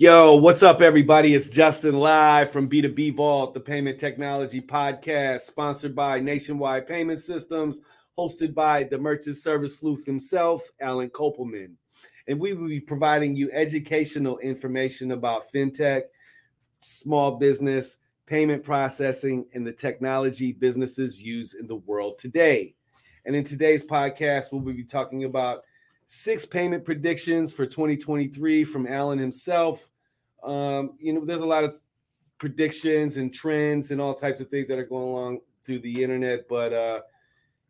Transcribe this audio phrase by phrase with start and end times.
[0.00, 1.34] Yo, what's up, everybody?
[1.34, 7.82] It's Justin live from B2B Vault, the payment technology podcast, sponsored by Nationwide Payment Systems,
[8.18, 11.74] hosted by the merchant service sleuth himself, Alan Kopelman.
[12.28, 16.04] And we will be providing you educational information about fintech,
[16.80, 22.74] small business, payment processing, and the technology businesses use in the world today.
[23.26, 25.64] And in today's podcast, we'll be talking about
[26.12, 29.89] six payment predictions for 2023 from Alan himself.
[30.42, 31.76] Um, you know, there's a lot of
[32.38, 36.48] predictions and trends and all types of things that are going along through the internet,
[36.48, 37.00] but uh,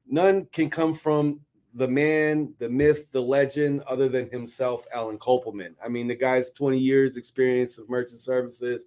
[0.06, 1.40] none can come from
[1.74, 5.74] the man, the myth, the legend, other than himself, Alan Kopelman.
[5.84, 8.86] I mean, the guy's 20 years experience of merchant services.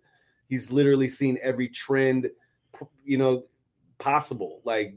[0.50, 2.30] He's literally seen every trend,
[3.06, 3.44] you know,
[4.00, 4.62] possible.
[4.66, 4.96] Like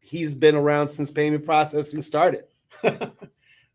[0.00, 2.44] he's been around since payment processing started.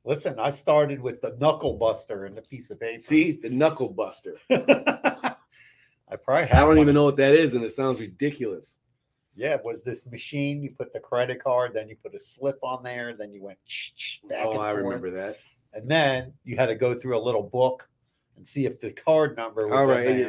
[0.05, 2.97] Listen, I started with the knuckle buster and the piece of paper.
[2.97, 4.35] See, the knuckle buster.
[4.49, 6.79] I probably I don't one.
[6.79, 8.75] even know what that is, and it sounds ridiculous.
[9.35, 10.61] Yeah, it was this machine.
[10.61, 13.57] You put the credit card, then you put a slip on there, then you went
[14.31, 14.75] Oh, I forth.
[14.83, 15.39] remember that.
[15.73, 17.89] And then you had to go through a little book
[18.35, 20.19] and see if the card number was All in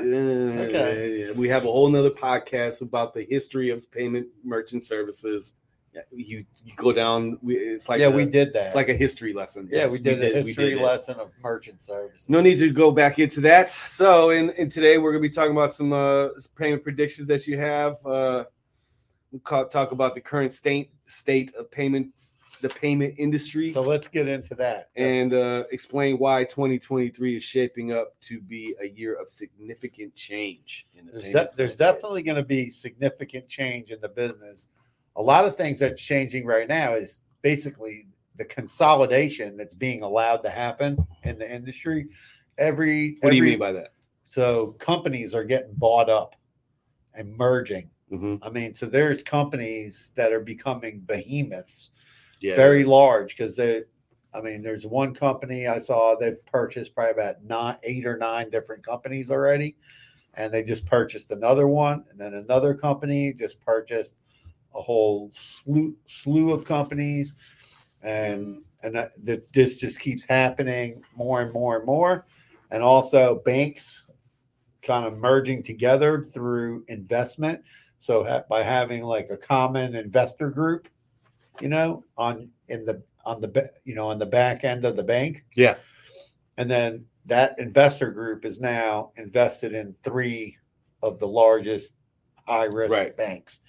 [0.57, 1.19] yeah, Okay.
[1.19, 1.33] yeah, yeah.
[1.33, 5.55] We have a whole nother podcast about the history of payment merchant services.
[6.13, 7.39] You you go down.
[7.43, 8.65] we- It's like yeah, a- we did that.
[8.67, 9.69] It's like a history lesson.
[9.71, 12.29] yeah, Yes, we did a we history did lesson of merchant services.
[12.29, 13.69] No need to go back into that.
[13.71, 17.57] So, in, in today we're gonna be talking about some uh, payment predictions that you
[17.59, 17.95] have.
[18.05, 18.45] Uh,
[19.31, 22.31] we'll talk about the current state state of payment,
[22.63, 24.89] the payment industry, So let's get into that.
[24.97, 30.87] and uh, explain why 2023 is shaping up to be a year of significant change
[30.97, 34.69] in the there's, de- there's definitely going to be significant change in the business.
[35.17, 40.39] A lot of things that's changing right now is basically the consolidation that's being allowed
[40.39, 42.09] to happen in the industry.
[42.59, 43.91] Every What do you mean by that?
[44.27, 46.35] so companies are getting bought up
[47.15, 47.91] and merging.
[48.11, 48.39] Mhm.
[48.43, 51.91] I mean, so there's companies that are becoming behemoths,
[52.41, 53.85] Yeah, very large because they.
[54.33, 58.51] I mean, there's one company I saw they've purchased probably about nine, eight or nine
[58.51, 59.77] different companies already,
[60.35, 64.15] and they just purchased another one, and then another company just purchased
[64.75, 67.35] a whole slew slew of companies,
[68.03, 72.27] and and that, that this just keeps happening more and more and more,
[72.71, 74.05] and also banks
[74.83, 77.63] kind of merging together through investment.
[77.99, 80.89] So ha- by having like a common investor group,
[81.61, 85.03] you know, on in the on the you know on the back end of the
[85.03, 85.77] bank, Yeah.
[86.59, 90.59] and then that investor group is now invested in three
[91.03, 91.95] of the largest
[92.47, 93.17] high risk Right.
[93.17, 93.61] banks.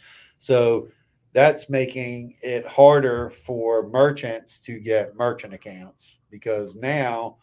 [0.45, 0.89] So
[1.33, 7.37] that's making it harder for merchants to get merchant accounts because now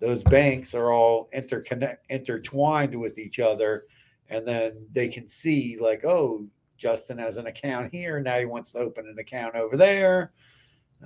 [0.00, 3.84] those banks are all interconnect intertwined with each other
[4.30, 6.44] and then they can see like oh
[6.76, 10.32] justin has an account here now he wants to open an account over there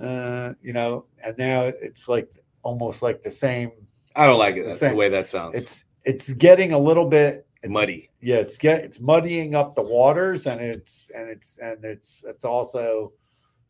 [0.01, 2.29] uh, you know and now it's like
[2.63, 3.71] almost like the same
[4.15, 4.59] I don't like it.
[4.59, 4.97] The That's the same.
[4.97, 5.57] way that sounds.
[5.57, 8.09] it's it's getting a little bit muddy.
[8.21, 12.45] yeah it's get it's muddying up the waters and it's and it's and it's it's
[12.45, 13.11] also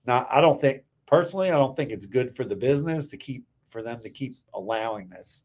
[0.06, 3.46] not i don't think personally i don't think it's good for the business to keep
[3.68, 5.44] for them to keep allowing this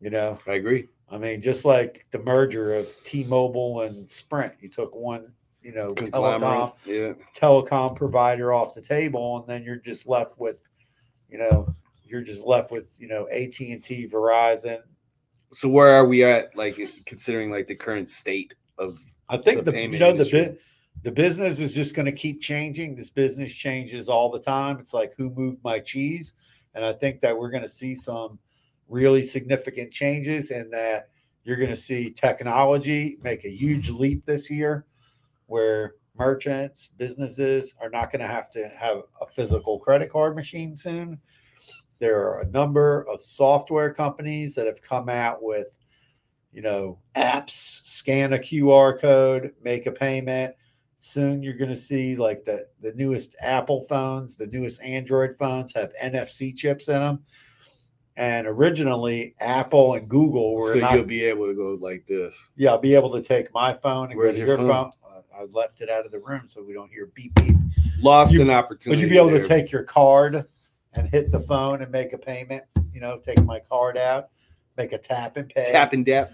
[0.00, 0.88] you know I agree.
[1.10, 5.32] i mean just like the merger of t-mobile and sprint you took one
[5.62, 7.12] you know telecom Yeah.
[7.36, 10.64] telecom provider off the table and then you're just left with
[11.28, 11.74] you know
[12.04, 14.80] you're just left with you know at&t verizon
[15.52, 16.56] So where are we at?
[16.56, 20.44] Like considering like the current state of I think the the, you know the industry.
[20.44, 20.56] bu-
[21.02, 22.94] the business is just going to keep changing.
[22.94, 24.78] This business changes all the time.
[24.78, 26.34] It's like who moved my cheese,
[26.74, 28.38] and I think that we're going to see some
[28.88, 31.08] really significant changes, and that
[31.44, 34.86] you're going to see technology make a huge leap this year,
[35.46, 40.76] where merchants, businesses are not going to have to have a physical credit card machine
[40.76, 41.18] soon.
[42.00, 45.76] There are a number of software companies that have come out with
[46.52, 50.52] you know, apps, scan a QR code, make a payment.
[50.98, 55.72] Soon you're going to see like the the newest Apple phones, the newest Android phones
[55.74, 57.20] have NFC chips in them.
[58.16, 60.94] And originally, Apple and Google were so not.
[60.94, 62.36] you'll be able to go like this.
[62.56, 64.66] yeah, I'll be able to take my phone and Where's go to your phone?
[64.66, 64.90] phone.
[65.06, 67.56] Uh, I left it out of the room so we don't hear beep beep.
[68.02, 69.02] Lost You- an opportunity.
[69.02, 69.42] you'd be able there.
[69.42, 70.44] to take your card
[70.94, 72.64] and hit the phone and make a payment.
[72.92, 74.28] You know, take my card out,
[74.76, 75.64] make a tap and pay.
[75.66, 76.32] tap and dap,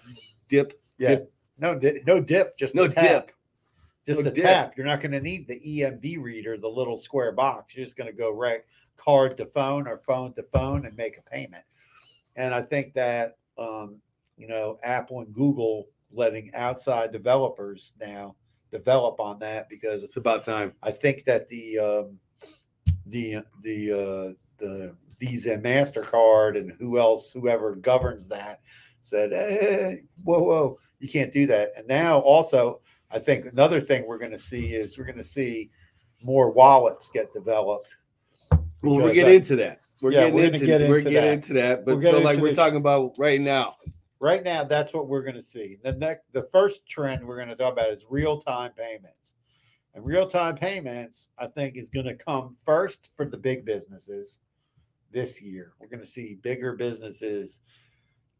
[0.49, 0.81] dip.
[0.99, 1.09] Yeah.
[1.09, 1.33] dip.
[1.59, 3.27] No, di- no dip, just No tap.
[3.27, 3.33] dip.
[4.07, 4.45] Just No the dip.
[4.45, 4.77] tap.
[4.77, 7.75] You're not going to need the EMV reader, the little square box.
[7.77, 8.61] You're just going to go right
[8.97, 11.65] card to phone or phone to phone and make a payment.
[12.37, 13.97] And I think that um,
[14.37, 18.37] you know, Apple and Google letting outside developers now
[18.71, 20.73] develop on that because It's about time.
[20.83, 22.19] I think that the um,
[23.07, 28.61] the the uh, the Visa and Mastercard and who else, whoever governs that,
[29.03, 32.81] said, hey, "Whoa, whoa, you can't do that." And now, also,
[33.11, 35.71] I think another thing we're going to see is we're going to see
[36.23, 37.95] more wallets get developed.
[38.51, 39.81] Well, we're Because getting I- into that.
[40.03, 41.33] We're Yeah, getting we're into get we're into getting that.
[41.35, 41.85] into that.
[41.87, 43.77] But We're so like we're this- talking about right now.
[44.19, 45.77] Right now, that's what we're going to see.
[45.83, 49.35] The next, the first trend we're going to talk about is real time payments.
[49.95, 54.41] And real time payments, I think, is going to come first for the big businesses
[55.17, 55.73] this year.
[55.81, 57.61] We're going to see bigger businesses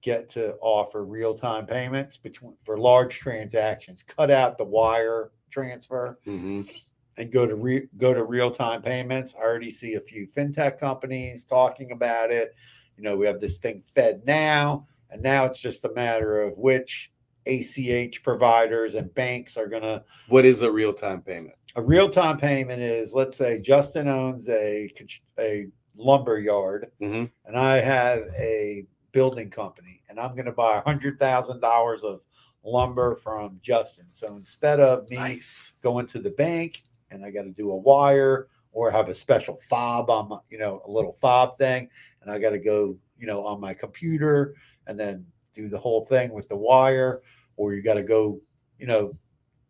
[0.03, 4.03] get to offer real time payments between for large transactions.
[4.03, 6.71] Cut out the wire transfer Mhm.
[7.17, 9.35] and go to re, go to real time payments.
[9.35, 12.55] I already see a few fintech companies talking about it.
[12.99, 17.11] You know, we have this thing FedNow, and now it's just a matter of which
[17.47, 20.05] ACH providers and banks are going to.
[20.29, 21.55] What is a real time payment?
[21.77, 24.91] A real time payment is, let's say, Justin owns a
[25.39, 27.31] a lumber yard, Mhm.
[27.45, 32.03] and I have a building company, and I'm going to buy a hundred thousand dollars
[32.05, 32.23] of
[32.63, 34.07] lumber from Justin.
[34.11, 35.73] So instead of me Nice.
[35.83, 39.57] going to the bank and I got to do a wire or have a special
[39.57, 41.89] fob on my, you know, a little fob thing.
[42.21, 44.55] And I got to go, you know, on my computer
[44.87, 47.23] and then do the whole thing with the wire.
[47.57, 48.41] Or you got to go,
[48.79, 49.17] you know,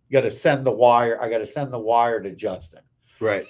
[0.08, 1.20] you got to send the wire.
[1.20, 2.80] I got to send the wire to Justin.
[3.20, 3.46] Right.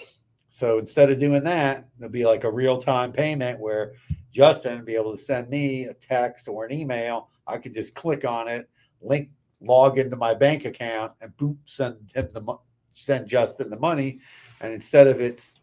[0.56, 3.92] So instead of doing that, it'll be like a real time payment where
[4.32, 7.28] Justin will be able to send me a text or an email.
[7.46, 8.66] I could just click on it,
[9.02, 9.28] link,
[9.60, 12.56] log into my bank account, and boop, send him the
[12.94, 14.20] send Justin the money.
[14.62, 15.60] And instead of it's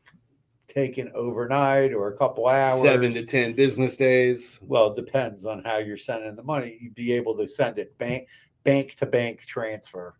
[0.68, 4.60] taken overnight or a couple hours, Seven to ten business days.
[4.62, 6.78] well, it depends on how you're sending the money.
[6.80, 8.28] You'd be able to send it bank
[8.64, 10.14] bank to bank transfer,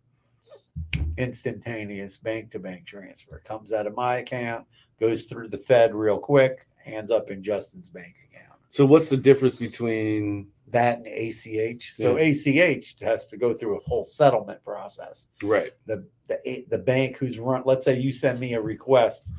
[1.16, 3.40] instantaneous bank to bank transfer.
[3.44, 4.66] Comes out of my account,
[5.00, 8.58] goes through the Fed real quick, ends up in Justin's bank account.
[8.68, 11.94] So what's the difference between That and ACH.
[11.94, 15.28] So ACH has to go through a whole settlement process.
[15.42, 15.72] right?
[15.86, 17.62] The the eh, the bank who's run.
[17.64, 19.30] Let's say you send me a request,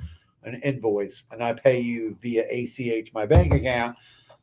[0.44, 3.98] an invoice, and I pay you via ACH my bank account.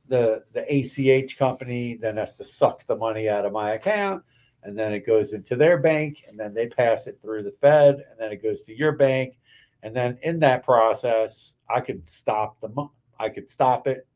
[0.08, 4.22] The the ACH company then has to suck the money out of my account,
[4.62, 8.04] and then it goes into their bank, and then they pass it through the Fed,
[8.10, 9.38] and then it goes to your bank,
[9.82, 12.70] and then in that process, I could stop the
[13.18, 14.06] I could stop it.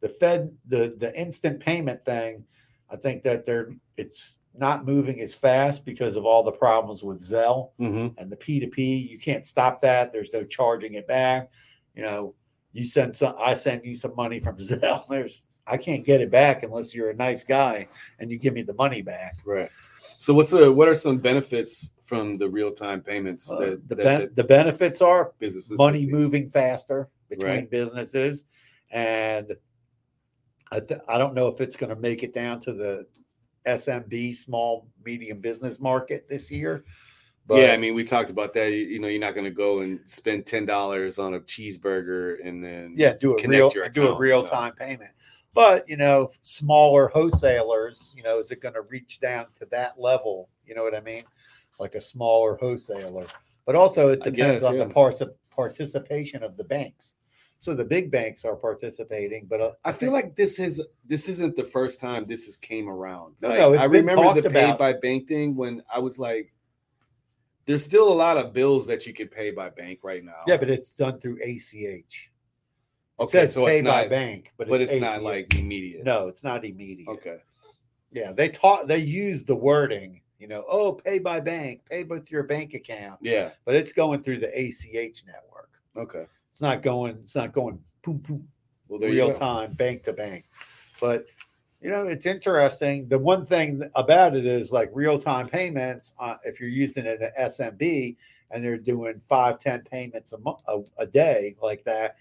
[0.00, 2.44] The Fed, the the instant payment thing,
[2.90, 7.20] I think that they're it's not moving as fast because of all the problems with
[7.22, 8.18] Zelle Mm-hmm.
[8.20, 9.08] and the P2P.
[9.08, 10.12] You can't stop that.
[10.12, 11.50] There's no charging it back.
[11.94, 12.34] You know,
[12.72, 15.06] you send some, I send you some money from Zelle.
[15.08, 17.88] There's, I can't get it back unless you're a nice guy
[18.18, 19.38] and you give me the money back.
[19.44, 19.70] Right.
[20.18, 23.96] So what's the what are some benefits from the real time payments Uh, the, that,
[23.96, 27.70] ben- that the benefits are businesses money moving faster between Right.
[27.70, 28.44] businesses,
[28.90, 29.56] and
[30.70, 33.06] I, th- I don't know if it's going to make it down to the
[33.66, 36.84] SMB small medium business market this year.
[37.46, 38.70] But yeah, I mean, we talked about that.
[38.70, 42.46] You, you know, you're not going to go and spend ten dollars on a cheeseburger
[42.46, 45.10] and then yeah, do a connect real your do a real time payment.
[45.54, 50.00] But you know, smaller wholesalers, you know, is it going to reach down to that
[50.00, 50.48] level?
[50.66, 51.22] You know what I mean?
[51.78, 53.26] Like a smaller wholesaler.
[53.66, 54.84] But also, it depends guess, on yeah.
[54.84, 57.16] the parts of participation of the banks.
[57.60, 61.54] So the big banks are participating, but uh, I feel like this is this isn't
[61.54, 63.36] the first time this has came around.
[63.40, 66.18] No, Like, no, it's I remember the talked pay by bank thing when I was
[66.18, 66.52] like,
[67.66, 70.42] there's still a lot of bills that you could pay by bank right now.
[70.48, 72.31] yeah, but it's done through ACH.
[73.22, 75.22] Okay, says so pay it's by not, bank, but but it's not ACH.
[75.22, 76.04] like immediate.
[76.04, 77.08] no, it's not immediate.
[77.08, 77.38] Okay.
[78.12, 82.30] Yeah, they taught they use the wording, you know, oh, pay by bank, pay with
[82.30, 83.50] your bank account, Yeah.
[83.64, 85.70] but it's going through the ACH network.
[85.96, 86.26] Okay.
[86.50, 87.16] It's not going.
[87.22, 87.78] It's not going.
[88.02, 88.46] Boom, boom,
[88.88, 89.38] Well, there you real go.
[89.38, 90.44] time, bank to bank.
[91.00, 91.26] But
[91.80, 93.08] you know, it's interesting.
[93.08, 96.12] The one thing about it is like real time payments.
[96.18, 98.16] Uh, if you're using an SMB
[98.50, 102.16] and they're doing five, ten payments a month, a, a day like that,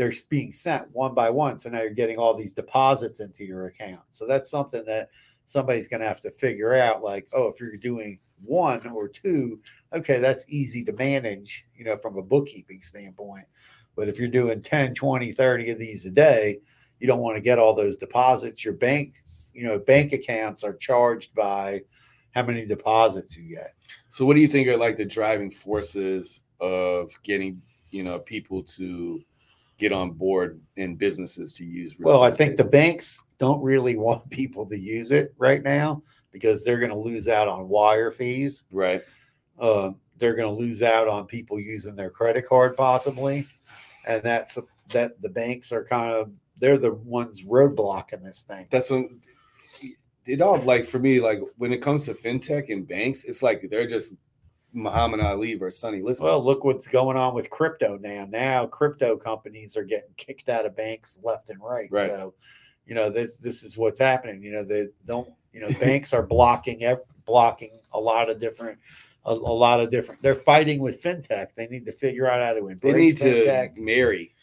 [0.00, 1.58] they're being sent one by one.
[1.58, 4.00] So now you're getting all these deposits into your account.
[4.12, 5.10] So that's something that
[5.44, 7.02] somebody's going to have to figure out.
[7.02, 9.60] Like, oh, if you're doing one or two,
[9.92, 13.44] okay, that's easy to manage, you know, from a bookkeeping standpoint.
[13.94, 16.60] But if you're doing 10, 20, 30 of these a day,
[16.98, 18.64] you don't want to get all those deposits.
[18.64, 21.82] Your bank, you know, bank accounts are charged by
[22.34, 23.74] how many deposits you get.
[24.08, 28.62] So, what do you think are like the driving forces of getting, you know, people
[28.62, 29.22] to
[29.80, 31.96] get on board in businesses to use.
[31.98, 36.62] Well, I think the banks don't really want people to use it right now because
[36.62, 38.64] they're going to lose out on wire fees.
[38.70, 39.02] right.
[39.58, 43.46] Uh, they're going to lose out on people using their credit card possibly,
[44.06, 44.58] and that's
[44.90, 48.66] that the banks are kind of they're the ones roadblocking this thing.
[48.70, 49.20] That's when
[50.26, 53.66] it all like for me like when it comes to fintech and banks, it's like
[53.70, 54.14] they're just
[54.72, 56.26] Muhammad Ali versus Sonny Liston.
[56.26, 58.26] Well, look what's going on with crypto now.
[58.28, 61.88] Now, crypto companies are getting kicked out of banks left and right.
[61.90, 62.10] Right.
[62.10, 62.34] So,
[62.86, 64.42] you know, this this is what's happening.
[64.42, 65.28] You know, they don't.
[65.52, 66.82] You know, banks are blocking
[67.26, 68.78] blocking a lot of different.
[69.26, 70.22] A, a lot of different.
[70.22, 71.48] They're fighting with fintech.
[71.54, 73.76] They need to figure out how to they embrace need to fintech.
[73.76, 74.34] marry.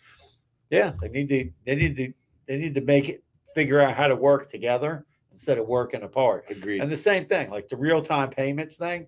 [0.69, 1.49] Yeah, they need to.
[1.65, 2.13] They need to.
[2.45, 3.23] They need to make it
[3.55, 6.45] figure out how to work together instead of working apart.
[6.49, 6.81] Agreed.
[6.81, 9.07] And the same thing, like the real time payments thing,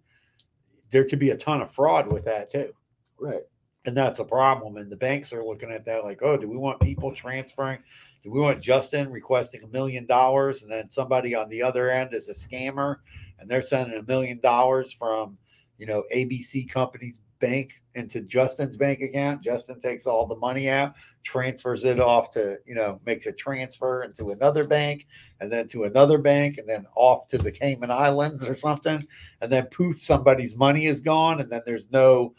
[0.91, 2.73] there could be a ton of fraud with that too.
[3.19, 3.43] right.
[3.85, 4.77] And that's a problem.
[4.77, 7.79] And the banks are looking at that like, oh, do we want people transferring?
[8.23, 12.13] Do we want Justin requesting a million dollars and then somebody on the other end
[12.13, 12.97] is a scammer
[13.39, 15.37] and they're sending a million dollars from,
[15.77, 19.41] you know, ABC company's bank into Justin's bank account?
[19.41, 24.03] Justin takes all the money out, transfers it off to, you know, makes a transfer
[24.03, 25.07] into another bank
[25.39, 29.05] and then to another bank and then off to the Cayman Islands or something.
[29.41, 32.33] And then poof, somebody's money is gone and then there's no,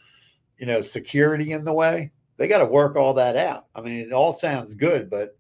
[0.59, 2.13] you know, security in the way.
[2.37, 3.67] They got to work all that out.
[3.75, 5.37] I mean, it all sounds good, but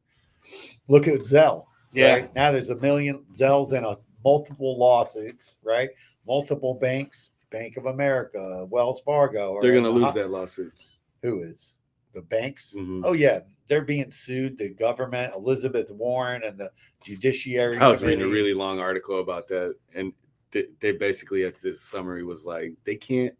[0.89, 1.65] look at Zelle.
[1.93, 2.13] Yeah.
[2.13, 2.35] Right?
[2.35, 5.91] Now there's a million Zelle's in a multiple lawsuits, right?
[6.27, 9.59] Multiple banks, Bank of America, Wells Fargo.
[9.61, 10.73] They're gonna lose that lawsuit.
[11.23, 11.75] Who is
[12.15, 12.75] the banks?
[12.77, 13.03] Mhm.
[13.05, 14.59] Oh yeah, they're being sued.
[14.59, 16.71] The government, Elizabeth Warren, and the
[17.05, 17.77] Judiciary.
[17.79, 20.13] I was reading a really long article about that, and
[20.53, 23.37] they, they basically at this summary was like they can't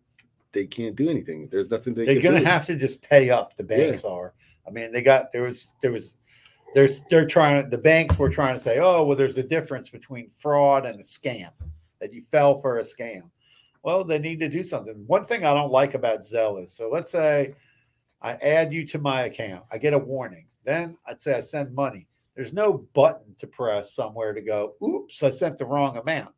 [0.53, 1.49] they can't do anything.
[1.49, 3.57] There's nothing they They're going to have to just pay up.
[3.57, 3.87] The Yeah.
[3.87, 4.35] banks are.
[4.67, 6.17] I mean, they got there was there was
[6.75, 10.29] there's they're trying the banks were trying to say, oh well, there's a difference between
[10.29, 11.51] fraud and a scam
[12.01, 13.31] that you fell for a scam.
[13.83, 15.05] Well, they need to do something.
[15.07, 17.55] One thing I don't like about Zelle is so let's say
[18.21, 20.47] I add you to my account, I get a warning.
[20.65, 22.07] Then I'd say I send money.
[22.37, 26.35] There's no button to press somewhere to go, oops, I sent the wrong amount.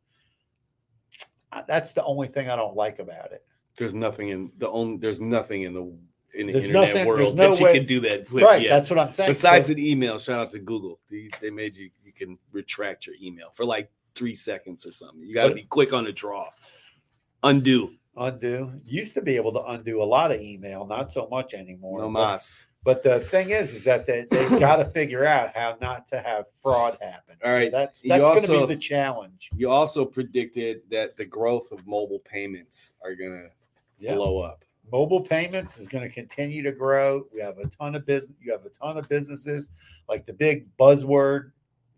[1.67, 3.45] That's the only thing I don't like about it.
[3.77, 5.81] There's nothing in the only there's nothing in the
[6.35, 8.43] in the There's internet nothing- world no that you can do that with.
[8.43, 8.67] right.
[8.67, 9.29] That's what I'm saying.
[9.29, 10.99] Besides So- an email, shout out to Google.
[11.11, 15.21] They, they made you you can retract your email for like three seconds or something.
[15.21, 16.49] You got to be quick on the draw.
[17.43, 17.93] Undo.
[18.15, 18.71] undo.
[18.85, 22.09] Used to be able to undo a lot of email not so much anymore No
[22.09, 22.67] but, mas.
[22.83, 26.19] but the thing is is that they, they've got to figure out how not to
[26.19, 27.35] have fraud happen.
[27.43, 29.49] All right, that's that's going to be the challenge.
[29.55, 33.49] You also predicted that the growth of mobile payments are gonna
[33.99, 34.15] yeah.
[34.15, 34.63] blow up.
[34.91, 37.25] mobile payments is going to continue to grow.
[37.33, 39.69] We have a ton of business you have a ton of businesses.
[40.07, 41.51] Like the big buzzword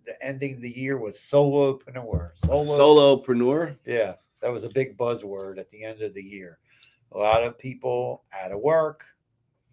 [0.06, 2.32] the ending of the year was solopreneur.
[2.36, 3.78] Solo Solopreneur.
[3.86, 4.14] Yeah,
[4.46, 6.60] that was a big buzzword at the end of the year.
[7.14, 9.04] A lot of people out of work,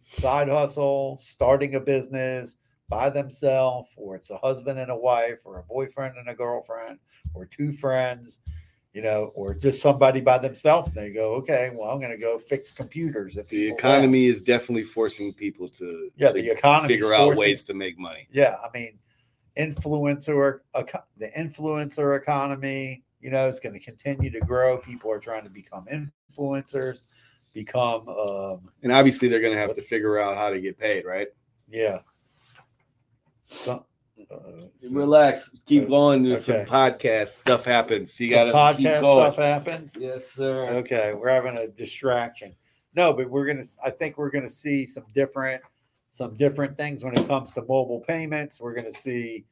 [0.01, 2.57] side hustle, starting a business
[2.89, 7.01] by themselves, or it's a husband and a wife, or a boyfriend and a girlfriend,
[7.35, 8.39] or two friends,
[8.95, 10.89] you know, or just somebody by themselves.
[10.89, 13.39] And they go, okay, well, I'm going to go fix computers.
[13.51, 17.63] The economy Labs." is definitely forcing people to, Yeah, to the economy figure out ways
[17.65, 18.27] to make money.
[18.31, 18.99] yeah i mean
[19.59, 20.61] influencer
[21.19, 25.51] the influencer economy you know it's going to continue to grow people are trying to
[25.51, 27.03] become influencers
[27.55, 31.29] become um And obviously, they're gonna have to figure out how to get paid, right?
[31.69, 32.01] yeah
[33.45, 33.85] so,
[34.31, 36.23] uh, Relax, keep Uh, going.
[36.23, 36.65] There's okay.
[36.65, 38.19] some podcast stuff happens.
[38.21, 39.33] You gotta keep podcast going.
[39.33, 40.69] stuff happens Yes, sir.
[40.81, 42.55] okay we're having a distraction
[42.95, 45.63] no but we're gonna i think we're gonna see some different
[46.15, 49.45] some different things when it comes to mobile payments we're gonna see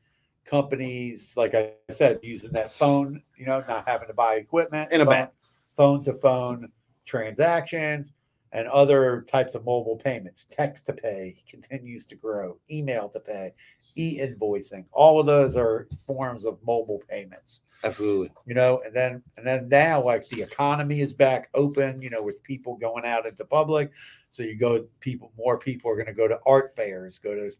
[0.50, 5.02] companies like i said using that phone you know not having to buy equipment And
[5.02, 5.34] a phone, bat.
[5.76, 6.72] phone to phone
[7.06, 8.12] transactions
[8.52, 13.52] and other types of mobile payments text to pay continues to grow email to pay
[13.96, 18.30] e-invoicing all of those are forms of mobile payments Absolutely.
[18.46, 22.22] you know and then and then now like the economy is back open you know
[22.22, 23.92] with people going out into public
[24.32, 27.50] so you go people more people are going to go to art fairs go to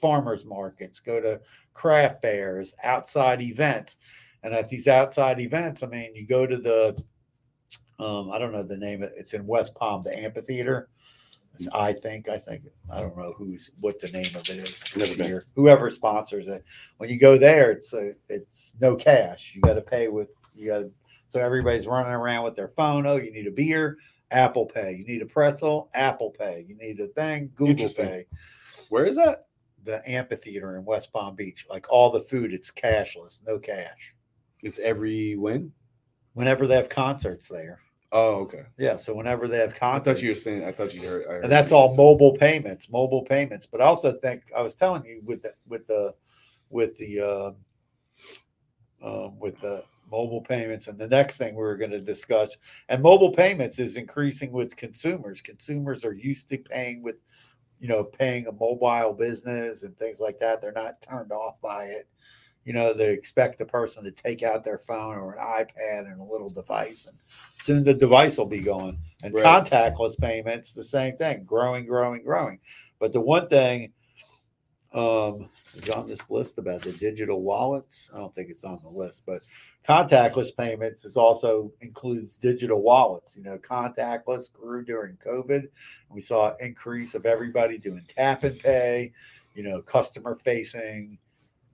[0.00, 1.40] farmers markets go to
[1.74, 3.96] craft fairs outside events.
[4.42, 7.02] And at these outside events i mean you go to the
[7.98, 10.88] um i don't know the name of it's in west palm the amphitheater.
[11.72, 12.62] I think i think
[12.92, 14.96] i don't know who's what the name of it is.
[14.96, 15.40] Never been.
[15.54, 16.64] whoever sponsors it.
[16.98, 19.54] When you go there it's a, it's no cash.
[19.54, 20.90] You got to pay with you got to
[21.30, 23.06] so everybody's running around with their phone.
[23.06, 23.98] Oh you need a beer?
[24.30, 24.92] Apple pay.
[24.92, 25.90] You need a pretzel?
[25.94, 26.64] Apple pay.
[26.68, 27.50] You need a thing?
[27.54, 28.26] Google pay.
[28.88, 29.46] Where is that?
[29.86, 31.64] The amphitheater in West Palm Beach.
[31.70, 34.14] Like all the food, it's cashless, no cash.
[34.62, 35.72] It's every when?
[36.34, 37.80] Whenever they have concerts there.
[38.12, 38.64] Oh, okay.
[38.78, 38.96] Yeah.
[38.96, 40.64] So whenever they have concerts, I thought you were saying.
[40.64, 41.26] I thought you heard.
[41.26, 43.66] Heard and that's all mobile payments, mobile payments.
[43.66, 46.14] But I also think I was telling you with the with the
[46.68, 47.50] with the uh,
[49.02, 52.56] um, with the mobile payments, and the next thing we are going to discuss,
[52.88, 55.40] and mobile payments is increasing with consumers.
[55.40, 57.16] Consumers are used to paying with,
[57.86, 60.60] you know, paying a mobile business and things like that.
[60.60, 62.08] They're not turned off by it.
[62.64, 66.20] You know, they expect the person to take out their phone or an iPad and
[66.20, 67.16] a little device, and
[67.60, 68.98] soon the device will be gone.
[69.22, 69.44] And Right.
[69.44, 72.58] contactless payments, the same thing, growing, growing, growing.
[72.98, 73.92] But the one thing
[74.96, 78.10] um, is on this list about the digital wallets.
[78.14, 79.42] I don't think it's on the list, but
[79.86, 83.36] contactless payments is also includes digital wallets.
[83.36, 85.68] You know, contactless grew during COVID.
[86.08, 89.12] We saw an increase of everybody doing tap and pay.
[89.54, 91.18] You know, customer facing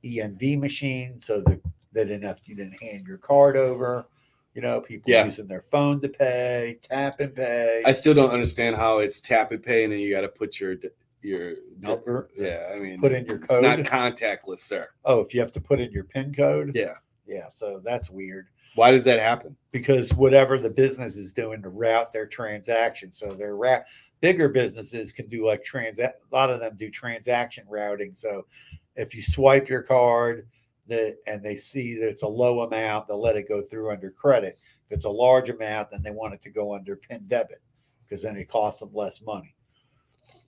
[0.05, 1.61] EMV machine, so that
[1.93, 4.09] they didn't have you didn't hand your card over.
[4.55, 5.25] You know, people Yeah.
[5.25, 7.83] using their phone to pay, tap and pay.
[7.87, 10.61] I still don't understand how it's tap and pay, and then you got to put
[10.61, 10.75] your
[11.23, 12.29] your Number.
[12.37, 14.89] Yeah, I mean, Put in your It's not contactless, sir.
[15.05, 16.73] oh, if you have to put in your PIN code.
[16.75, 16.95] Yeah.
[17.27, 19.57] Yeah, so that's weird Why does that happen?
[19.71, 23.17] because whatever the business is doing to route their transactions.
[23.17, 23.83] So their ra-
[24.21, 26.21] bigger businesses can do like transact.
[26.31, 28.15] A lot of them do transaction routing.
[28.15, 28.47] So
[28.97, 30.49] if you swipe your card,
[30.89, 34.11] that and they see that it's a low amount, they'll let it go through under
[34.11, 34.59] credit.
[34.91, 37.63] If it's a large amount, then they want it to go under PIN debit
[38.05, 39.55] because then it costs them less money.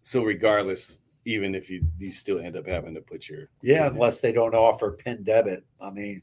[0.05, 4.21] So regardless, even if you you still end up having to put your Yeah, unless
[4.21, 5.65] they don't offer PIN debit.
[5.81, 6.21] I mean,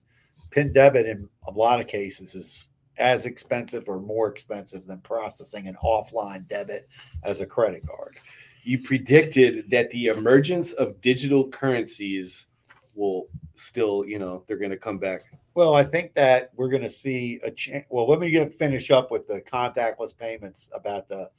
[0.51, 5.67] PIN debit in a lot of cases is as expensive or more expensive than processing
[5.67, 6.88] an offline debit
[7.23, 8.15] as a credit card.
[8.63, 12.47] you predicted that the emergence of digital currencies
[12.93, 15.23] will still, you know, they're going to come back.
[15.53, 17.86] Well, I think that we're going to see a change.
[17.89, 21.29] Well, let me get finish up with the contactless payments about the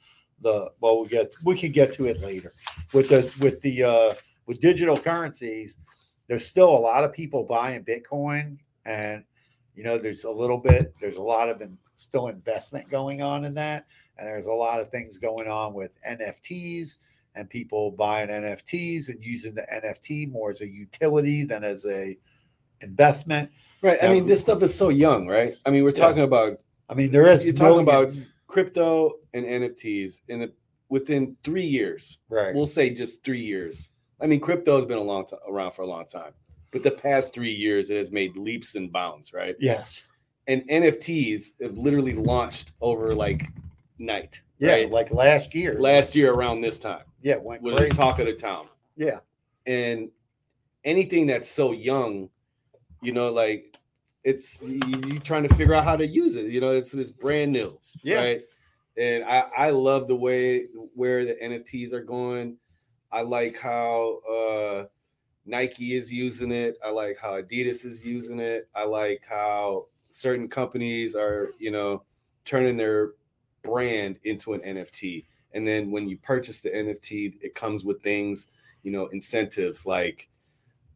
[0.41, 0.71] the.
[0.81, 2.53] Well, we get we can get to it later
[2.93, 4.13] with the with the uh,
[4.45, 5.77] with digital currencies.
[6.27, 9.23] There's still a lot of people buying Bitcoin, and
[9.75, 10.93] you know, there's a little bit.
[10.99, 13.85] There's a lot of in, still investment going on in that,
[14.17, 16.97] and there's a lot of things going on with NFTs
[17.35, 22.17] and people buying NFTs and using the NFT more as a utility than as a
[22.81, 23.49] investment.
[23.81, 24.01] Right.
[24.03, 25.53] I mean, this stuff is so young, right?
[25.65, 26.05] I mean, we're Yeah.
[26.05, 28.15] talking about I mean, there is you're talking about
[28.53, 30.47] crypto and NFTs in a,
[30.89, 32.19] within three years.
[32.29, 32.53] right.
[32.53, 33.89] We'll say just three years.
[34.21, 36.33] I mean, crypto has been a long time around for a long time,
[36.71, 39.55] but the past three years it has made leaps and bounds, right?
[39.59, 40.03] yes,
[40.47, 43.47] And NFTs have literally launched over like
[43.97, 44.41] night.
[44.59, 44.91] yeah, right?
[44.91, 47.97] like last year, last year around this time yeah, went was the crazy.
[47.97, 48.67] talk of the town.
[48.95, 49.19] Yeah,
[49.65, 50.11] and
[50.83, 52.29] anything that's so young,
[53.01, 53.75] you know, like
[54.23, 56.47] it's you, you trying to figure out how to use it.
[56.47, 58.41] You know, it's it's brand new, yeah, right?
[58.97, 62.57] And I I love the way where the NFTs are going.
[63.11, 64.85] I like how uh
[65.45, 66.77] Nike is using it.
[66.83, 68.69] I like how Adidas is using it.
[68.73, 72.03] I like how certain companies are, you know,
[72.45, 73.11] turning their
[73.63, 75.25] brand into an NFT.
[75.53, 78.47] And then when you purchase the NFT, it comes with things,
[78.83, 80.29] you know, incentives like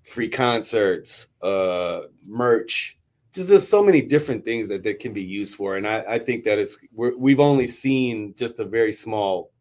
[0.03, 2.96] free concerts, uh, merch.
[3.37, 6.17] Just there's so many different things that that can be used for, and I, I
[6.17, 9.51] think that it's we're, we've only seen just a very small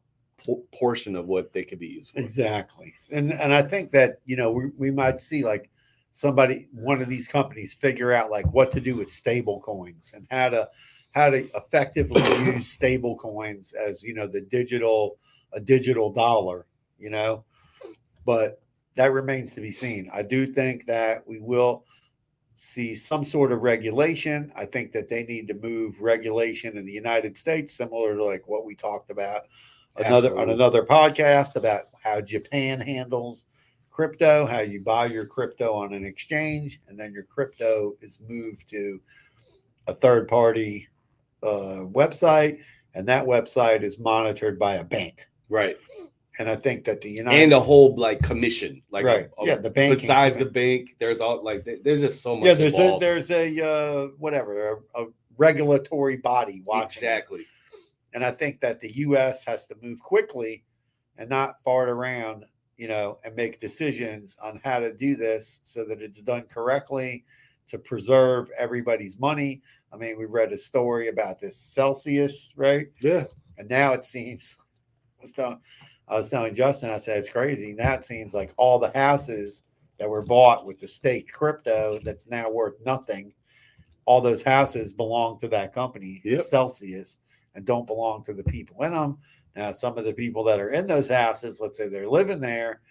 [0.42, 2.20] po- portion of what they could be used for.
[2.20, 2.94] exactly.
[3.12, 5.68] And and I think that you know we we might see like
[6.12, 10.26] somebody one of these companies figure out like what to do with stable coins and
[10.30, 10.66] how to
[11.10, 15.18] how to effectively use stable coins as you know the digital
[15.52, 16.64] a digital dollar
[16.98, 17.44] you know
[18.24, 18.62] but
[18.94, 21.84] that remains to be seen i do think that we will
[22.56, 26.92] see some sort of regulation i think that they need to move regulation in the
[26.92, 29.42] united states similar to like what we talked about
[29.96, 33.44] another on another podcast about how japan handles
[33.96, 38.68] crypto, how you buy your crypto on an exchange, and then your crypto is moved
[38.68, 39.00] to
[39.86, 40.86] a third party
[41.42, 42.60] uh, website,
[42.92, 45.26] and that website is monitored by a bank.
[45.48, 45.78] Right.
[46.38, 49.46] And I think that the United And a whole like commission, like right, a- a-
[49.46, 49.98] yeah, the bank.
[50.00, 52.46] besides the bank, there's all like there- there's just so much.
[52.46, 55.06] yeah, there's a there's a uh, whatever a, a
[55.38, 56.84] regulatory body watching.
[56.84, 56.92] it.
[56.92, 57.46] exactly.
[58.12, 59.44] And I think that the U.S.
[59.44, 60.64] has to move quickly
[61.18, 62.44] and not fart around,
[62.76, 67.24] you know, and make decisions on how to do this so that it's done correctly
[67.68, 69.60] to preserve everybody's money.
[69.92, 72.88] I mean, we read a story about this Celsius, right?
[73.00, 73.24] Yeah.
[73.58, 74.56] And now it seems,
[76.08, 77.72] I was telling, I was telling Justin, I said it's crazy.
[77.72, 79.62] Now it seems like all the houses
[79.98, 83.32] that were bought with the state crypto that's now worth nothing.
[84.04, 86.42] All those houses belong to that company, Yep.
[86.42, 87.18] Celsius,
[87.54, 89.18] and don't belong to the people in them.
[89.56, 92.82] Now, some of the people that are in those houses, let's say they're living there,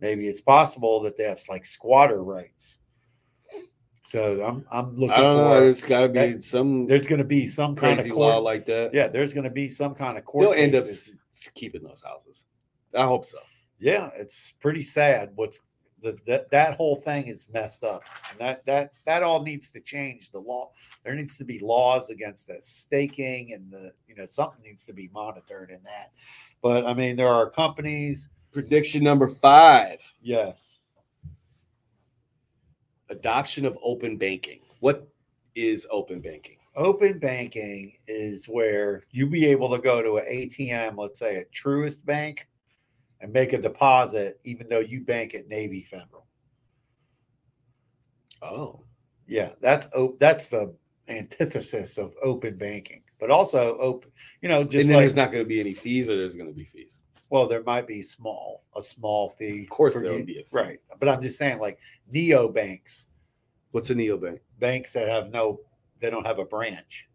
[0.00, 2.78] maybe it's possible that they have like squatter rights.
[4.04, 5.60] So I'm I'm looking I don't know.
[5.60, 8.66] There's got to be some there's going to be some kind crazy of law like
[8.66, 8.92] that.
[8.92, 10.42] yeah, there's going to be some kind of court.
[10.42, 10.84] They'll end up
[11.54, 12.44] keeping those houses.
[12.94, 13.38] I hope so.
[13.78, 15.32] yeah, it's pretty sad.
[15.34, 15.60] What's
[16.02, 19.80] the, that that whole thing is messed up, and that that that all needs to
[19.80, 20.30] change.
[20.30, 20.70] The law
[21.02, 24.92] there needs to be laws against the staking, and the you know something needs to
[24.92, 26.12] be monitored in that.
[26.62, 28.28] But I mean, there are companies.
[28.52, 30.80] Prediction number five: Yes,
[33.08, 34.60] adoption of open banking.
[34.80, 35.08] What
[35.54, 36.58] is open banking?
[36.76, 41.44] open banking is where you be able to go to an ATM, let's say a
[41.46, 42.48] Truist Bank,
[43.24, 46.26] and make a deposit, even though you bank at Navy Federal.
[48.42, 48.82] Oh,
[49.26, 50.74] Yeah, that's op- that's the
[51.08, 54.10] antithesis of open banking, but also open.
[54.42, 56.36] You know, just and then like there's not going to be any fees, or there's
[56.36, 57.00] going to be fees.
[57.30, 59.62] well, there might be small a small fee.
[59.62, 60.48] Of course, there you- would be a fee.
[60.52, 61.78] right, but I'm just saying like
[62.12, 63.08] neo banks,
[63.70, 64.40] What's a neo bank?
[64.58, 65.60] banks that have no,
[66.00, 67.08] they don't have a branch.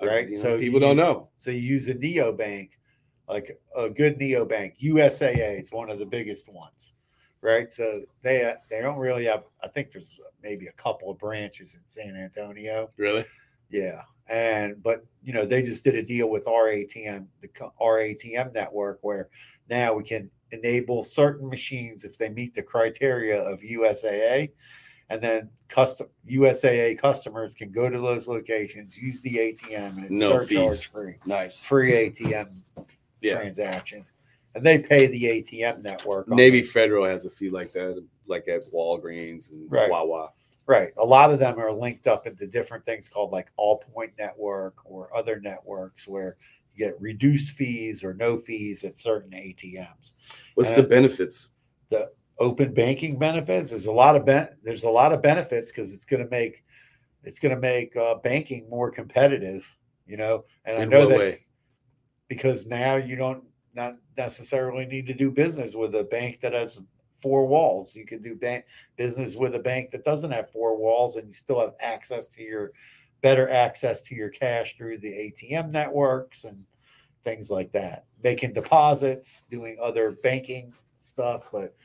[0.00, 1.28] Right, know, so people don't know.
[1.38, 2.78] So you use a neo bank,
[3.30, 4.74] like a good neo bank.
[4.82, 6.92] USAA is one of the biggest ones,
[7.40, 7.72] right?
[7.72, 9.44] So they they don't really have.
[9.62, 12.90] I think there's maybe a couple of branches in San Antonio.
[12.96, 13.24] Really?
[13.70, 17.48] Yeah, and but you know they just did a deal with our ATM, the
[17.80, 19.28] our ATM network, where
[19.68, 24.50] now we can enable certain machines if they meet the criteria of USAA,
[25.08, 30.10] and then custom USAA customers can go to those locations, use the ATM, and it's
[30.20, 30.82] No surcharge fees.
[30.82, 31.64] free Nice.
[31.64, 32.48] free ATM
[33.22, 33.34] Yeah.
[33.34, 34.12] transactions,
[34.54, 36.28] and they pay the ATM network.
[36.28, 36.62] Navy.
[36.62, 39.90] Federal has a few like that, like at Walgreens and Right.
[39.90, 40.32] Wawa.
[40.66, 40.92] right?
[40.98, 45.14] A lot of them are linked up into different things called like Allpoint Network or
[45.16, 46.36] other networks where
[46.74, 50.12] you get reduced fees or no fees at certain ATMs.
[50.54, 51.48] What's Uh, the benefits?
[51.88, 53.70] The open banking benefits.
[53.70, 56.62] There's a lot of ben- there's a lot of benefits because it's going to make
[57.24, 59.66] it's going to make uh, banking more competitive.
[60.06, 61.46] You know, and I know that way?
[62.30, 66.80] Because now you don't not necessarily need to do business with a bank that has
[67.20, 67.94] four walls.
[67.94, 68.64] You can do bank
[68.96, 72.42] business with a bank that doesn't have four walls, and you still have access to
[72.42, 72.72] your
[73.20, 76.64] better access to your cash through the ATM networks and
[77.24, 78.06] things like that.
[78.24, 81.76] Making deposits, doing other banking stuff, but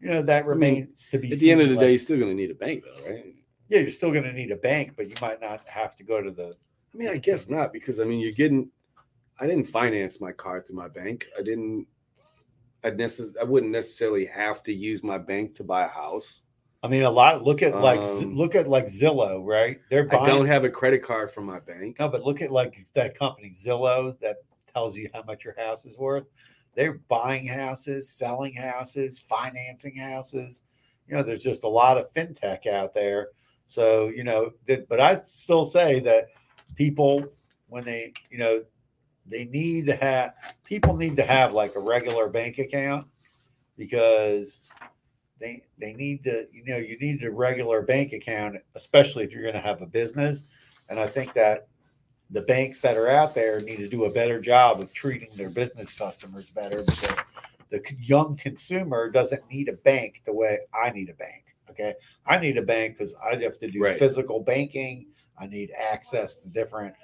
[0.00, 1.32] you know that remains to be.
[1.32, 3.34] At the end of the day, you're still going to need a bank, though, right?
[3.68, 6.22] yeah, you're still going to need a bank, but you might not have to go
[6.22, 6.54] to the.
[6.94, 8.70] I mean, I guess not because I mean, you're getting.
[9.38, 11.26] I didn't finance my car through my bank.
[11.38, 11.86] I didn't.
[12.84, 16.42] I necess- I wouldn't necessarily have to use my bank to buy a house.
[16.82, 17.42] I mean, a lot.
[17.42, 19.80] Look at like Um, look at like Zillow, right?
[19.90, 21.98] They're I don't have a credit card from my bank.
[21.98, 24.36] No, but look at like that company Zillow that
[24.72, 26.26] tells you how much your house is worth.
[26.74, 30.62] They're buying houses, selling houses, financing houses.
[31.08, 33.30] You know, there's just a lot of fintech out there.
[33.66, 34.50] So, you know,
[34.88, 36.28] but I'd still say that
[36.76, 37.24] people,
[37.68, 38.62] when they, you know,
[39.28, 40.34] they need to have,
[40.64, 43.06] people need to have like a regular bank account
[43.76, 44.60] because
[45.40, 49.42] they, they need to, you know, you need a regular bank account, especially if you're
[49.42, 50.44] going to have a business.
[50.88, 51.68] And I think that
[52.30, 55.50] the banks that are out there need to do a better job of treating their
[55.50, 57.18] business customers better because
[57.70, 61.56] the young consumer doesn't need a bank the way I need a bank.
[61.70, 61.94] Okay.
[62.24, 63.98] I need a bank because I have to do Right.
[63.98, 65.06] physical banking.
[65.38, 66.94] I need access to different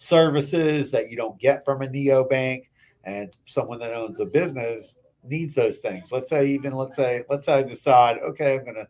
[0.00, 2.70] services that you don't get from a neo bank.
[3.04, 6.10] And someone that owns a business needs those things.
[6.10, 8.88] Let's say, even let's say, let's say I decide, okay, I'm going to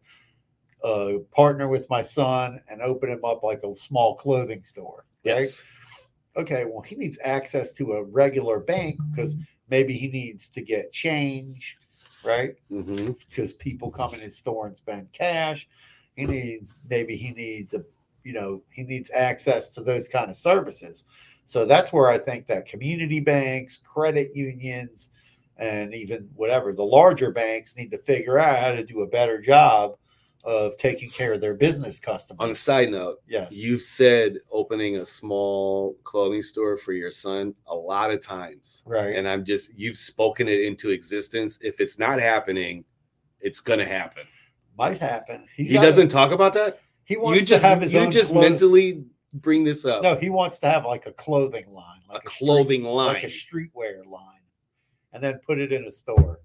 [0.87, 5.05] uh, partner with my son and open him up like a small clothing store.
[5.25, 5.63] Right Yes.
[6.37, 9.37] okay, well, he needs access to a regular bank because
[9.69, 11.77] maybe he needs to get change,
[12.25, 12.55] right?
[13.29, 15.69] Because people come in his store and spend cash.
[16.15, 17.83] He needs, maybe he needs a,
[18.25, 21.05] you know, he needs access to those kind of services.
[21.47, 25.11] So that's where I think that community banks, credit unions,
[25.57, 29.41] and even whatever the larger banks need to figure out how to do a better
[29.41, 29.97] job
[30.45, 32.39] of taking care of their business customers.
[32.41, 33.49] On a side note, yes.
[33.51, 38.83] you've said opening a small clothing store for your son a lot of times.
[38.87, 39.15] right.
[39.15, 41.59] And I'm just, you've spoken it into existence.
[41.61, 42.85] If it's not happening,
[43.41, 44.23] it's going to happen.
[44.79, 45.47] Might happen.
[45.55, 46.81] He's He doesn't talk about that?
[47.11, 50.03] He wants You just, to have his you own just clo- mentally bring this up.
[50.05, 53.15] No, he wants to have like a clothing line, like a like clothing street, line.
[53.15, 54.41] like a streetwear line.
[55.13, 56.39] and then put it in a store.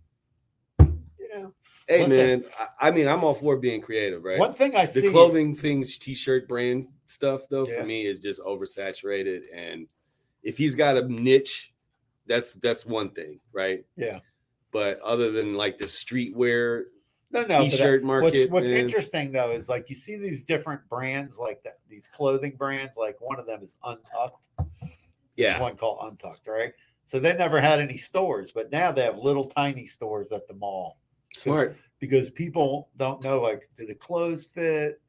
[0.79, 1.53] You know,
[1.87, 2.09] Hey Listen.
[2.41, 2.45] man,
[2.81, 4.39] I, I mean, I'm all for being creative, right?
[4.39, 7.81] one thing I the see the clothing things, t-shirt brand stuff, though, Yeah.
[7.81, 9.41] for me is just oversaturated.
[9.53, 9.87] And
[10.41, 11.73] if he's got a niche,
[12.25, 13.85] that's that's one thing, right?
[13.95, 14.17] Yeah.
[14.71, 16.85] But other than like the streetwear
[17.35, 20.43] no, no, I- uh, t-shirt market, What's, what's interesting though is like you see these
[20.43, 22.97] different brands like that, these clothing brands.
[22.97, 24.47] Like one of them is Untucked.
[24.57, 24.91] There's
[25.35, 26.71] yeah, one called Untucked, right?
[27.05, 30.53] So they never had any stores, but now they have little tiny stores at the
[30.55, 30.97] mall
[31.35, 31.75] smart.
[31.99, 35.01] because people don't know like do the clothes fit.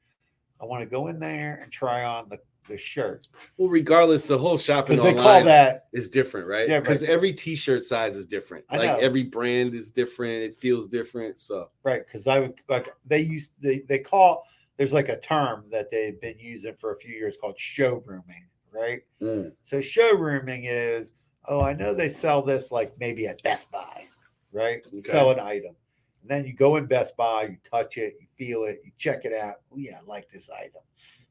[0.60, 4.38] I want to go in there and try on the, the shirt Well, regardless, the
[4.38, 6.68] whole shopping they online call that is different, right?
[6.68, 7.10] Yeah, Because right.
[7.10, 8.64] every t-shirt size is different.
[8.70, 8.98] I Like know.
[8.98, 10.42] every brand is different.
[10.42, 11.38] It feels different.
[11.38, 14.44] So right because I would like they used they they call
[14.76, 19.02] there's like a term that they've been using for a few years called showrooming, right?
[19.22, 19.52] Mm.
[19.64, 21.12] So showrooming is,
[21.48, 24.04] oh, I know they sell this like maybe at Best Buy,
[24.52, 24.84] right?
[24.86, 24.98] Okay.
[24.98, 25.74] Sell an item.
[26.20, 29.24] And then you go in Best Buy, you touch it, you feel it, you check
[29.24, 29.56] it out.
[29.72, 30.82] Oh, yeah, I like this item.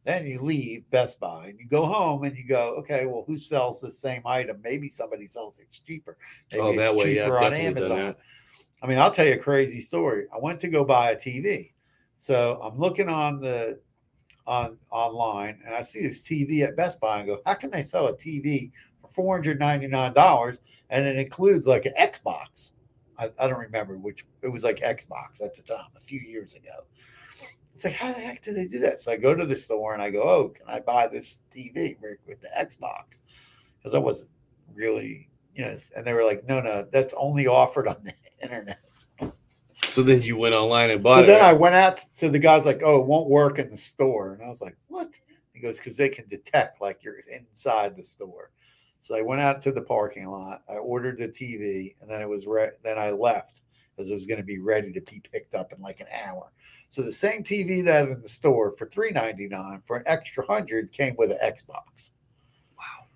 [0.05, 3.37] Then you leave Best Buy and you go home and you go, okay, well, who
[3.37, 4.61] sells the same item?
[4.63, 6.15] Maybe somebody sells it cheaper.
[6.51, 8.15] Maybe Oh, that it's way, yeah, cheaper on Amazon.
[8.83, 10.25] I mean, I'll tell you a crazy story.
[10.33, 11.71] I went to go buy a TV.
[12.19, 13.79] So I'm looking on the
[14.47, 17.81] on online and I see this TV at Best Buy and go, how can they
[17.81, 18.71] sell a TV
[19.11, 20.59] for $499
[20.91, 22.73] and it includes like an Xbox?
[23.17, 26.53] I, I don't remember which it was like Xbox at the time, a few years
[26.53, 26.85] ago.
[27.75, 29.01] It's like, how the heck do they do that?
[29.01, 31.97] So I go to the store and I go, Oh, can I buy this TV
[32.25, 33.21] with the Xbox?
[33.77, 34.31] Because I wasn't
[34.73, 38.79] really, you know, and they were like, No, no, that's only offered on the internet.
[39.83, 41.27] So then you went online and bought so it.
[41.27, 42.03] So then I went out.
[42.13, 44.75] So the guy's like, "Oh, it won't work in the store," and I was like,
[44.87, 45.17] "What?"
[45.53, 48.51] He goes, "Because they can detect like you're inside the store."
[49.01, 50.63] So I went out to the parking lot.
[50.69, 53.61] I ordered the TV, and then it was re- then I left
[53.95, 56.51] because it was going to be ready to be picked up in like an hour.
[56.89, 60.45] So the same TV that in the store for three ninety nine for an extra
[60.45, 62.11] hundred came with an Xbox.
[62.77, 63.07] Wow.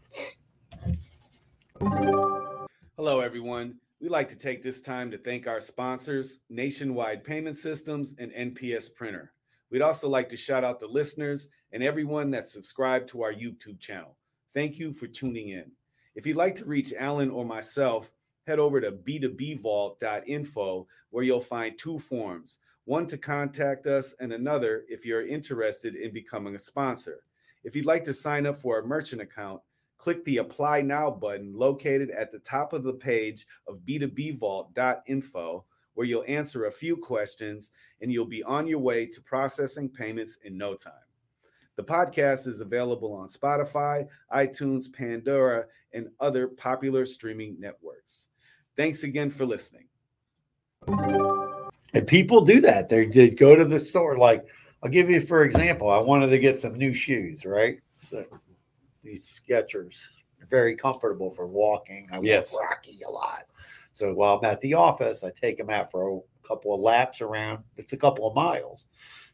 [2.97, 3.75] Hello, everyone.
[4.01, 8.93] We'd like to take this time to thank our sponsors, Nationwide Payment Systems and NPS
[8.93, 9.34] Printer.
[9.71, 13.79] We'd also like to shout out the listeners and everyone that's subscribed to our YouTube
[13.79, 14.17] channel.
[14.53, 15.71] Thank you for tuning in.
[16.15, 18.12] If you'd like to reach Alan or myself,
[18.47, 22.58] head over to b2bvault.info where you'll find two forms
[22.89, 27.21] one to contact us, and another if you're interested in becoming a sponsor.
[27.63, 29.62] If you'd like to sign up for a merchant account,
[29.99, 36.08] click the Apply Now button located at the top of the page of b2bvault.info, where
[36.08, 37.69] you'll answer a few questions
[38.02, 40.93] and you'll be on your way to processing payments in no time.
[41.75, 48.30] The podcast is available on Spotify, iTunes, Pandora, and other popular streaming networks.
[48.75, 49.86] Thanks again for listening.
[51.93, 52.89] And people do that.
[52.89, 54.17] They did go to the store.
[54.17, 54.45] Like
[54.84, 55.89] I'll give you for example.
[55.89, 57.80] I wanted to get some new shoes, right?
[57.93, 58.25] So
[59.04, 60.06] these Skechers
[60.41, 62.08] are very comfortable for walking.
[62.12, 62.54] I Yes.
[62.54, 63.43] walk Rocky a lot.
[63.93, 67.21] So while I'm at the office, I take them out for a couple of laps
[67.21, 67.63] around.
[67.75, 68.88] It's a couple of miles.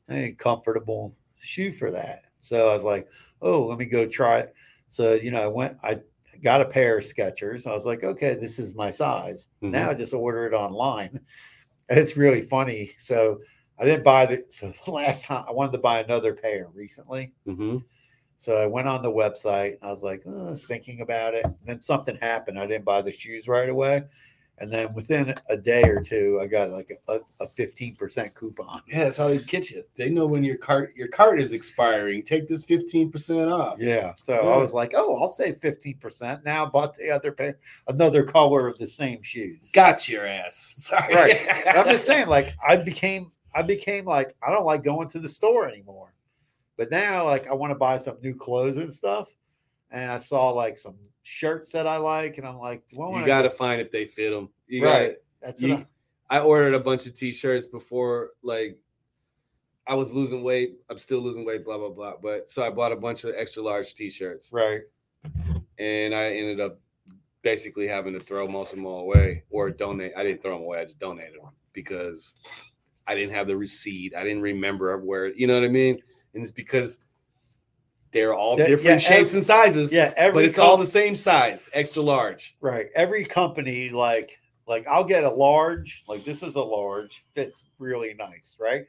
[0.10, 2.24] A comfortable shoe for that.
[2.40, 3.08] So I was like,
[3.42, 4.54] oh, let me go try it.
[4.90, 5.78] So you know, I went.
[5.84, 6.00] I
[6.44, 7.68] got a pair of Skechers.
[7.68, 9.48] I was like, okay, this is my size.
[9.62, 9.72] Mm-hmm.
[9.72, 11.20] Now I just order it online.
[11.90, 12.92] And it's really funny.
[12.98, 13.40] So
[13.78, 17.34] I didn't buy the so the last time I wanted to buy another pair recently.
[17.48, 17.78] Mm-hmm.
[18.38, 19.78] So I went on the website.
[19.82, 21.46] I was like, oh, I was thinking about it.
[21.46, 22.60] And then something happened.
[22.60, 24.04] I didn't buy the shoes right away.
[24.60, 28.82] And then within a day or two, I got like a, a 15% coupon.
[28.88, 29.84] Yeah, that's how they get you.
[29.98, 32.24] They know when your cart your cart is expiring.
[32.24, 33.80] Take this 15% off.
[33.80, 34.14] Yeah.
[34.18, 34.50] So Yeah.
[34.50, 36.46] I was like, oh, I'll save 15%.
[36.46, 37.58] Now bought the other pair,
[37.90, 39.72] another color of the same shoes.
[39.74, 40.74] Got your ass.
[40.78, 41.14] Sorry.
[41.14, 41.68] Right.
[41.76, 45.30] I'm just saying, like, I became, I became like, I don't like going to the
[45.30, 46.14] store anymore.
[46.78, 49.28] But now, like, I want to buy some new clothes and stuff.
[49.92, 53.42] And I saw like some shirts that I like, and I'm like, want you got
[53.42, 54.50] to find if they fit them.
[54.68, 55.10] You got right?
[55.10, 55.88] to That's you- what
[56.30, 58.78] I ordered a bunch of t-shirts before like
[59.88, 60.78] I was losing weight.
[60.90, 62.14] I'm still losing weight, blah blah blah.
[62.22, 64.82] But so I bought a bunch of extra large t-shirts right.
[65.78, 66.80] and I ended up
[67.42, 70.14] basically having to throw most of them all away or donate.
[70.16, 72.34] I didn't throw them away, I just donated them because
[73.08, 74.16] I didn't have the receipt.
[74.16, 76.00] I didn't remember where, you know what I mean?
[76.34, 77.00] And it's because
[78.16, 79.94] they're all Yeah, different yeah, shapes every- and sizes.
[79.94, 82.56] Yeah, every but it's all the same size, extra large.
[82.62, 82.88] right.
[82.96, 88.14] Every company, like, like I'll get a large, like this is a large, fits really
[88.16, 88.86] nice, right?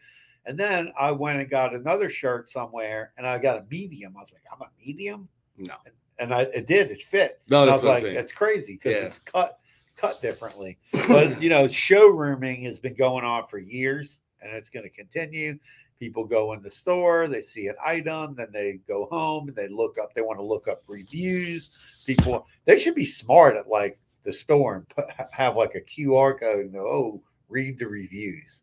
[0.47, 4.17] And then I went and got another shirt somewhere, and I got a medium.
[4.17, 5.75] I was like, I'm a medium, No.
[6.21, 7.41] and I it did, it fit.
[7.51, 9.07] No, And I that's was like, it's crazy because Yeah.
[9.07, 9.59] it's cut
[9.97, 10.79] cut differently.
[11.09, 15.59] But you know, showrooming has been going on for years, and it's going to continue.
[15.99, 19.69] People go in the store, they see an item, then they go home and they
[19.69, 20.13] look up.
[20.15, 22.03] They want to look up reviews.
[22.07, 26.39] People, they should be smart at like the store and put, have like a QR
[26.39, 28.63] code and go, oh, read the reviews.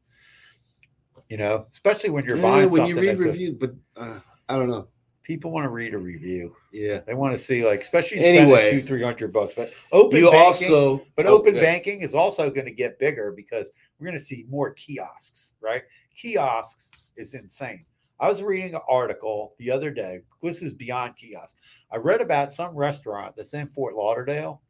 [1.30, 2.96] You know, especially when you're Yeah, buying when something.
[3.04, 4.20] you read reviews, but uh,
[4.50, 4.88] I don't know.
[5.24, 6.56] people want to read a review.
[6.72, 7.00] Yeah.
[7.08, 8.66] They want to see like, especially Anyway.
[8.66, 9.54] spending two, three hundred bucks.
[9.56, 11.62] But open You banking, also, but oh, open yeah.
[11.62, 15.82] banking is also going to get bigger because we're going to see more kiosks, right?
[16.16, 17.86] Kiosks is insane.
[18.20, 20.22] I was reading an article the other day.
[20.42, 21.60] This is beyond kiosks.
[21.92, 24.62] I read about some restaurant that's in Fort Lauderdale.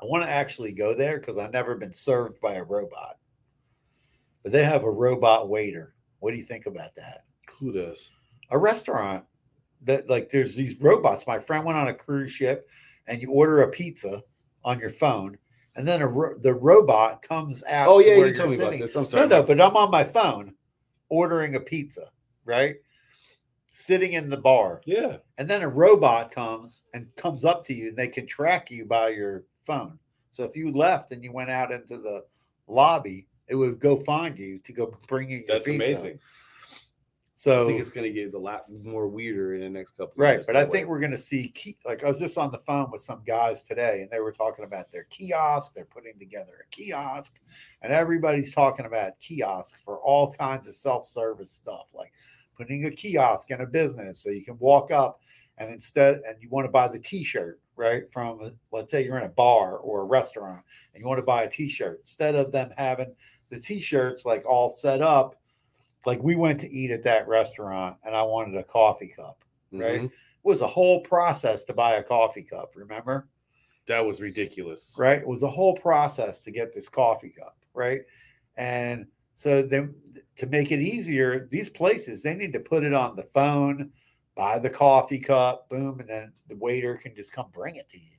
[0.00, 3.18] I want to actually go there because I've never been served by a robot.
[4.42, 5.94] But they have a robot waiter.
[6.20, 7.24] What do you think about that?
[7.58, 8.10] Who does?
[8.50, 9.24] a restaurant
[9.82, 11.26] that like there's these robots.
[11.26, 12.68] My friend went on a cruise ship
[13.06, 14.22] and you order a pizza
[14.64, 15.36] on your phone
[15.76, 17.88] and then a ro- the robot comes out.
[17.88, 18.96] Oh yeah, you told me you're about this.
[18.96, 19.28] I'm sorry.
[19.28, 20.54] No, no, but I'm on my phone
[21.08, 22.10] ordering a pizza,
[22.44, 22.76] right?
[23.72, 24.80] Sitting in the bar.
[24.86, 25.18] yeah.
[25.38, 28.86] And then a robot comes and comes up to you and they can track you
[28.86, 29.98] by your phone.
[30.32, 32.24] So if you left and you went out into the
[32.66, 35.84] lobby, it would go find you to go bring you your That's pizza.
[35.84, 36.18] amazing.
[37.38, 40.12] So I think it's going to get a lot more weirder in the next couple.
[40.12, 41.76] of Right, but I that think we're going to see key.
[41.84, 44.64] Like I was just on the phone with some guys today, and they were talking
[44.64, 45.74] about their kiosk.
[45.74, 47.34] They're putting together a kiosk,
[47.82, 52.10] and everybody's talking about kiosks for all kinds of self-service stuff, like
[52.56, 55.20] putting a kiosk in a business so you can walk up
[55.58, 58.10] and instead, and you want to buy the T-shirt, right?
[58.10, 60.62] From let's say you're in a bar or a restaurant,
[60.94, 63.14] and you want to buy a T-shirt instead of them having
[63.50, 65.36] the T-shirts like all set up.
[66.06, 70.02] Like we went to eat at that restaurant, and I wanted a coffee cup right?
[70.02, 70.06] Mhm.
[70.06, 73.28] It was a whole process to buy a coffee cup, remember?
[73.86, 74.94] That was ridiculous.
[74.98, 75.20] Right?
[75.20, 78.02] It was a whole process to get this coffee cup, right?
[78.56, 79.94] And so then
[80.36, 83.92] to make it easier, these places they need to put it on the phone,
[84.34, 87.98] buy the coffee cup, boom, and then the waiter can just come bring it to
[87.98, 88.16] you.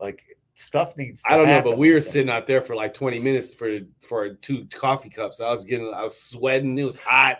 [0.00, 0.24] Like
[0.56, 3.20] stuff needs to I don't know, but we were sitting out there for like 20
[3.20, 5.40] minutes for for two coffee cups.
[5.40, 6.78] I was getting, I was sweating.
[6.78, 7.38] It was hot.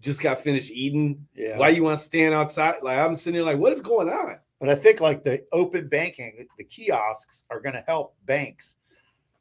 [0.00, 1.26] Just got finished eating.
[1.34, 1.58] Yeah.
[1.58, 2.76] Why you want to stand outside?
[2.82, 4.38] Like I'm sitting there, like, what is going on?
[4.60, 8.76] But I think like the open banking, the kiosks are going to help banks.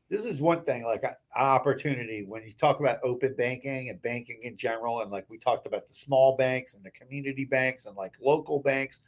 [0.09, 4.41] This is one thing, like an opportunity when you talk about open banking and banking
[4.43, 7.95] in general, and like we talked about the small banks and the community banks and
[7.95, 8.99] like local banks.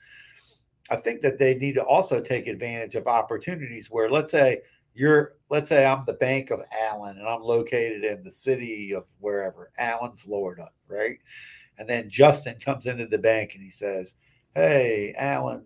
[0.89, 4.61] I think that they need to also take advantage of opportunities where, let's say,
[4.93, 9.05] you're, let's say I'm the Bank of Allen and I'm located in the city of
[9.19, 11.17] wherever, Allen, Florida, right?
[11.77, 14.13] And then Justin comes into the bank and he says,
[14.53, 15.65] Hey, Allen,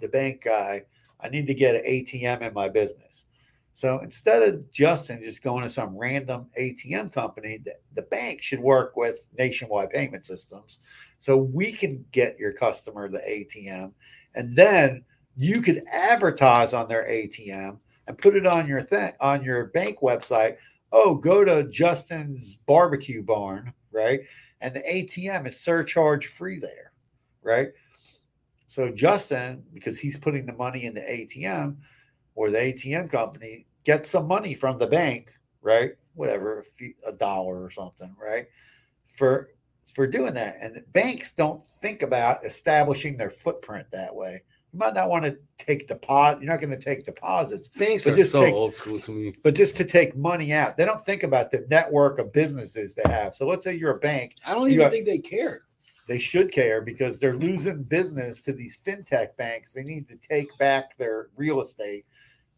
[0.00, 0.82] the bank guy,
[1.20, 3.26] I need to get an ATM in my business.
[3.72, 8.58] So instead of Justin just going to some random ATM company, the, the bank should
[8.58, 10.80] work with nationwide payment systems.
[11.20, 13.92] So we can get your customer the ATM.
[14.34, 15.04] And then
[15.36, 20.00] you could advertise on their ATM and put it on your thing on your bank
[20.00, 20.56] website.
[20.92, 24.20] Oh, go to Justin's barbecue barn, right?
[24.60, 26.92] And the ATM is surcharge free there,
[27.42, 27.68] right?
[28.66, 31.76] So Justin, because he's putting the money in the ATM
[32.34, 35.92] or the ATM company, gets some money from the bank, right?
[36.14, 38.46] Whatever, a, few, a dollar or something, right?
[39.06, 39.50] For
[39.94, 40.56] for doing that.
[40.60, 44.42] And banks don't think about establishing their footprint that way.
[44.72, 46.42] You might not want to take deposit.
[46.42, 49.10] You're not going to take deposits, Banks But are just so take- old school to
[49.10, 49.34] me.
[49.42, 50.76] but just to take money out.
[50.76, 53.34] They don't think about the network of businesses they have.
[53.34, 55.62] So let's say you're a bank I don't even think they care.
[56.06, 59.72] they should care because they're losing business to these fintech banks.
[59.72, 62.04] They need to take back their real estate,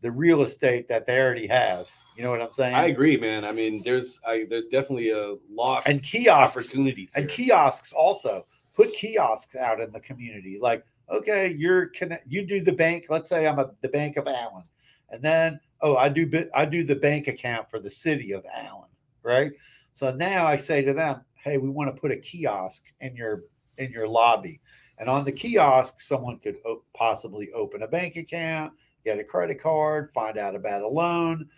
[0.02, 1.88] the real estate that they already have.
[2.16, 2.74] You know what I'm saying?
[2.74, 3.44] I agree, man.
[3.44, 7.14] I mean, there's I, there's definitely a loss and kiosks opportunities.
[7.16, 7.46] and here.
[7.46, 10.58] kiosks also put kiosks out in the community.
[10.60, 13.06] Like, okay, you're connect, you do the bank.
[13.08, 14.64] Let's say I'm a, the Bank of Allen,
[15.10, 18.90] and then oh, I do I do the bank account for the city of Allen,
[19.22, 19.52] right?
[19.94, 23.44] So now I say to them, hey, we want to put a kiosk in your
[23.78, 24.60] in your lobby,
[24.98, 26.56] and on the kiosk, someone could
[26.94, 28.72] possibly open a bank account,
[29.04, 31.48] get a credit card, find out about a loan.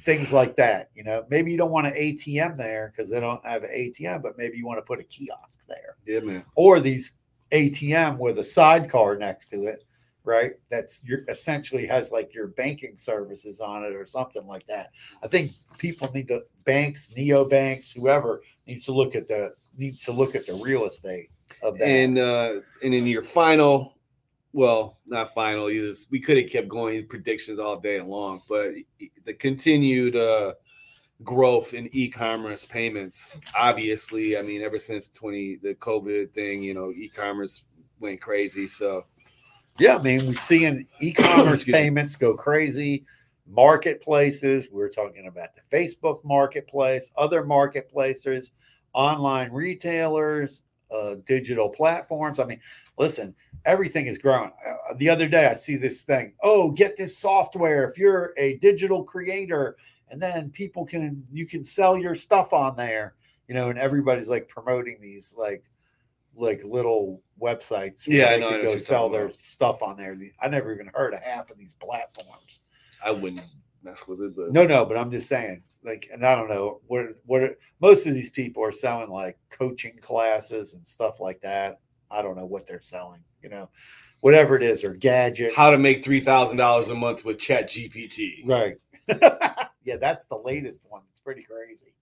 [0.00, 1.24] Things like that, you know.
[1.30, 4.58] Maybe you don't want an ATM there because they don't have an ATM, but maybe
[4.58, 6.44] you want to put a kiosk there yeah, man.
[6.56, 7.12] or these
[7.52, 9.84] ATM with a sidecar next to it,
[10.24, 10.52] right?
[10.70, 14.90] That's your essentially has like your banking services on it or something like that.
[15.22, 20.02] I think people need to banks, neo banks, whoever needs to look at the needs
[20.02, 21.30] to look at the real estate
[21.62, 21.86] of that.
[21.86, 23.93] And uh and in your final
[24.54, 25.64] well, not final.
[25.64, 28.70] Was, we could have kept going predictions all day long, but
[29.24, 30.54] the continued uh,
[31.24, 36.92] growth in e-commerce payments, obviously, I mean, ever since 20 the COVID thing, you know,
[36.92, 37.64] e-commerce
[37.98, 38.68] went crazy.
[38.68, 39.04] So
[39.80, 43.04] Yeah, I mean, we're seeing e-commerce payments go crazy.
[43.48, 48.52] Marketplaces, we're talking about the Facebook marketplace, other marketplaces,
[48.92, 52.38] online retailers, uh, digital platforms.
[52.38, 52.60] I mean,
[52.98, 54.52] listen, everything is growing.
[54.66, 56.34] Uh, the other day, I see this thing.
[56.42, 59.76] Oh, get this software if you're a digital creator,
[60.10, 63.14] and then people can you can sell your stuff on there.
[63.48, 65.64] You know, and everybody's like promoting these like
[66.36, 68.06] like little websites.
[68.08, 69.36] where Yeah, I know, I know go sell their about.
[69.36, 70.16] stuff on there.
[70.40, 72.60] I never even heard of half of these platforms.
[73.04, 73.42] I wouldn't
[73.82, 74.34] mess with it.
[74.36, 77.42] But No, no, but I'm just saying, like, and I don't know what what
[77.80, 81.80] most of these people are selling like coaching classes and stuff like that.
[82.10, 83.68] I don't know what they're selling, you know,
[84.20, 85.54] whatever it is, or gadget.
[85.54, 88.46] how to make three thousand dollars a month with Chat GPT.
[88.46, 88.76] right?
[89.84, 91.02] yeah, that's the latest one.
[91.10, 91.94] It's pretty crazy.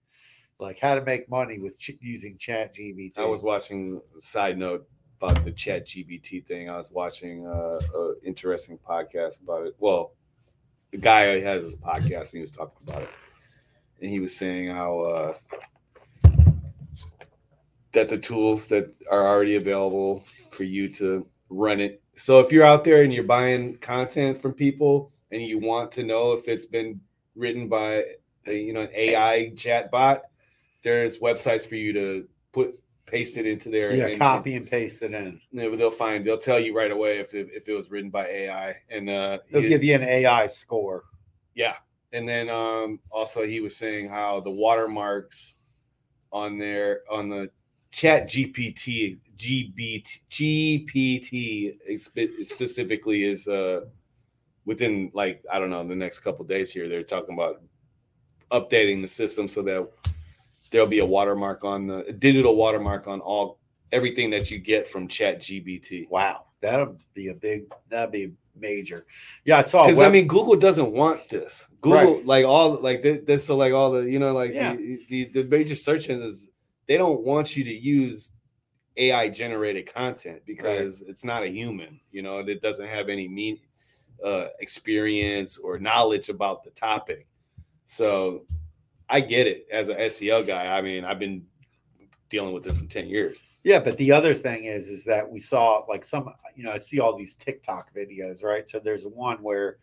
[0.59, 3.17] Like how to make money with ch- using Chat GPT.
[3.17, 4.01] I was watching.
[4.19, 4.87] Side note
[5.21, 6.69] about the Chat GPT thing.
[6.69, 9.75] I was watching uh, a interesting podcast about it.
[9.79, 10.13] Well,
[10.91, 13.09] the guy has his podcast and he was talking about it,
[14.01, 15.33] and he was saying how uh,
[17.91, 22.01] that the tools that are already available for you to run it.
[22.15, 26.03] So if you're out there and you're buying content from people and you want to
[26.03, 26.99] know if it's been
[27.35, 28.03] written by
[28.47, 30.23] a, you know an AI chat bot,
[30.83, 33.95] there's websites for you to put paste it into there.
[33.95, 35.39] yeah, and- copy and paste it in.
[35.51, 38.75] they'll find they'll tell you right away if it, if it was written by AI.
[38.89, 41.03] And uh, They'll give you an AI score.
[41.53, 41.75] yeah.
[42.13, 45.55] And then um also he was saying how the watermarks
[46.31, 47.49] on there on the
[47.91, 53.81] chat GPT GBT GPT specifically is uh
[54.65, 57.61] within like I don't know the next couple days here they're talking about
[58.51, 59.89] updating the system so that
[60.69, 63.59] there'll be a watermark on the digital watermark on all
[63.91, 66.09] everything that you get from chat GBT.
[66.09, 67.71] Wow, that'll be a big.
[67.89, 69.05] That'd be major.
[69.45, 69.85] Yeah, I saw.
[69.85, 71.67] because I mean, Google doesn't want this.
[71.81, 72.25] Google, Right.
[72.25, 74.75] like all, like this, so like all the, you know, like Yeah.
[74.75, 76.49] the, the the major search engines,
[76.87, 78.31] they don't want you to use
[78.97, 81.99] AI generated content because it's not a human.
[82.11, 83.59] You know, it doesn't have any mean
[84.23, 87.27] uh, experience or knowledge about the topic.
[87.85, 88.45] So
[89.09, 90.77] I get it as an SEO guy.
[90.77, 91.45] I mean, I've been
[92.29, 93.41] dealing with this for ten years.
[93.63, 96.77] Yeah, but the other thing is, is that we saw like some, you know, I
[96.77, 98.69] see all these TikTok videos, right?
[98.69, 99.77] So there's one where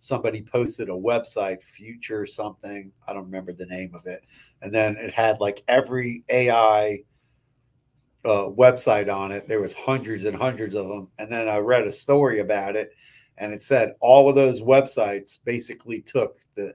[0.00, 4.24] somebody posted a website, future something, I don't remember the name of it,
[4.62, 7.00] and then it had like every AI
[8.24, 9.46] uh, website on it.
[9.46, 12.92] There was hundreds and hundreds of them, and then I read a story about it,
[13.36, 16.72] and it said all of those websites basically took the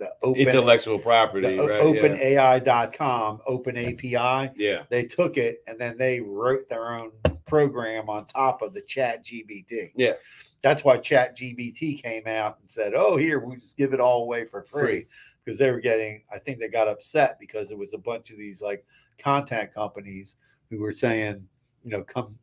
[0.00, 1.80] the open Intellectual property, the right?
[1.80, 4.50] OpenAI.com, Open API yeah.
[4.56, 4.82] yeah.
[4.88, 7.12] they took it and then they wrote their own
[7.46, 9.92] program on top of the chat GBT.
[9.94, 10.14] Yeah.
[10.62, 14.22] That's why chat GBT came out and said, Oh, here, we just give it all
[14.24, 15.06] away for free.
[15.44, 18.36] Because they were getting, I think they got upset because it was a bunch of
[18.36, 18.84] these like
[19.18, 20.36] content companies
[20.68, 21.46] who were saying,
[21.82, 22.38] you know, come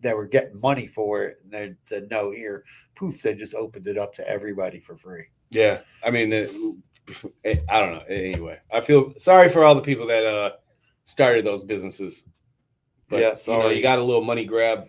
[0.00, 1.38] they were getting money for it.
[1.42, 5.24] And they said, No, here, poof, they just opened it up to everybody for free.
[5.50, 6.30] Yeah, I mean,
[7.44, 8.04] I don't know.
[8.08, 10.52] Anyway, I feel sorry for all the people that uh
[11.04, 12.28] started those businesses.
[13.08, 13.76] But Yeah, you know, sorry.
[13.76, 14.88] you got a little money grab.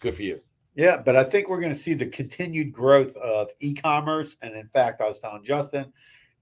[0.00, 0.40] Good for you.
[0.74, 4.68] Yeah, but I think we're going to see the continued growth of e-commerce, and in
[4.68, 5.92] fact, I was telling Justin,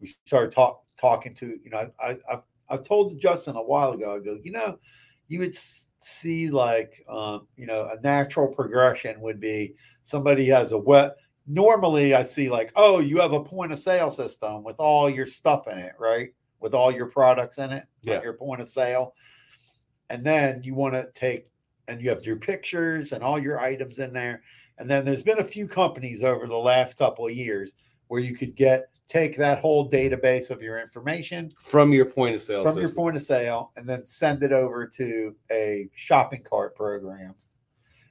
[0.01, 4.15] we started talk, talking to you know, I, I've I've told Justin a while ago.
[4.15, 4.79] I go, you know,
[5.27, 5.57] you would
[6.03, 9.75] see like um, you know a natural progression would be
[10.05, 11.13] somebody has a web.
[11.53, 15.27] Normally, I see like, oh, you have a point of sale system with all your
[15.27, 16.31] stuff in it, right?
[16.61, 18.23] With all your products in it, Yeah.
[18.23, 19.15] your point of sale,
[20.11, 21.49] and then you want to take
[21.89, 24.43] and you have your pictures and all your items in there.
[24.79, 27.73] And then there's been a few companies over the last couple of years
[28.07, 32.43] where you could get take that whole database of your information From your point of
[32.43, 36.77] sale from your point of sale and then send it over to a shopping cart
[36.77, 37.35] program,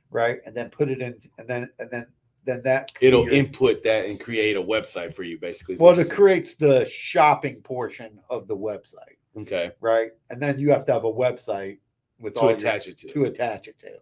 [0.09, 0.39] right?
[0.45, 2.05] And then put it in, and then and then
[2.49, 5.75] then that It'll your- input that and create a website for you, basically.
[5.77, 10.11] well, it creates the shopping portion of the website, okay right?
[10.29, 11.77] And then you have to have a website
[12.19, 13.07] with to all your- attach it to.
[13.09, 13.99] to attach it to.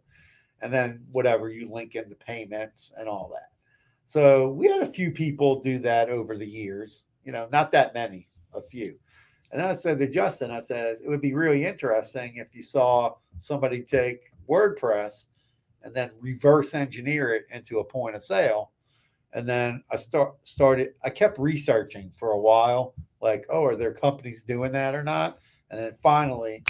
[0.61, 3.49] And then whatever you link in the payments and all that.
[4.07, 7.93] So we had a few people do that over the years, you know, not that
[7.93, 8.97] many, a few.
[9.51, 13.15] And I said to Justin, I said, it would be really interesting if you saw
[13.39, 15.25] somebody take WordPress
[15.83, 18.71] and then reverse engineer it into a point of sale.
[19.33, 20.93] And then I start started.
[21.03, 25.39] I kept researching for a while, like, oh, are there companies doing that or not?
[25.69, 26.63] And then finally,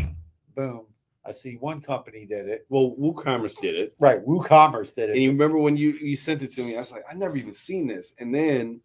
[0.55, 0.87] boom,
[1.23, 2.65] I see one company did it.
[2.69, 3.93] Well, WooCommerce did it.
[3.99, 5.13] Right, WooCommerce did it.
[5.13, 6.75] And you remember when you you sent it to me?
[6.75, 8.13] I was like, I never even seen this.
[8.19, 8.81] And then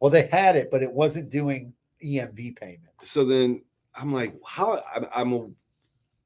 [0.00, 3.10] Well, they had it, but it wasn't doing EMV payments.
[3.10, 3.62] so then
[3.94, 5.48] I'm like, how I'm, I'm a,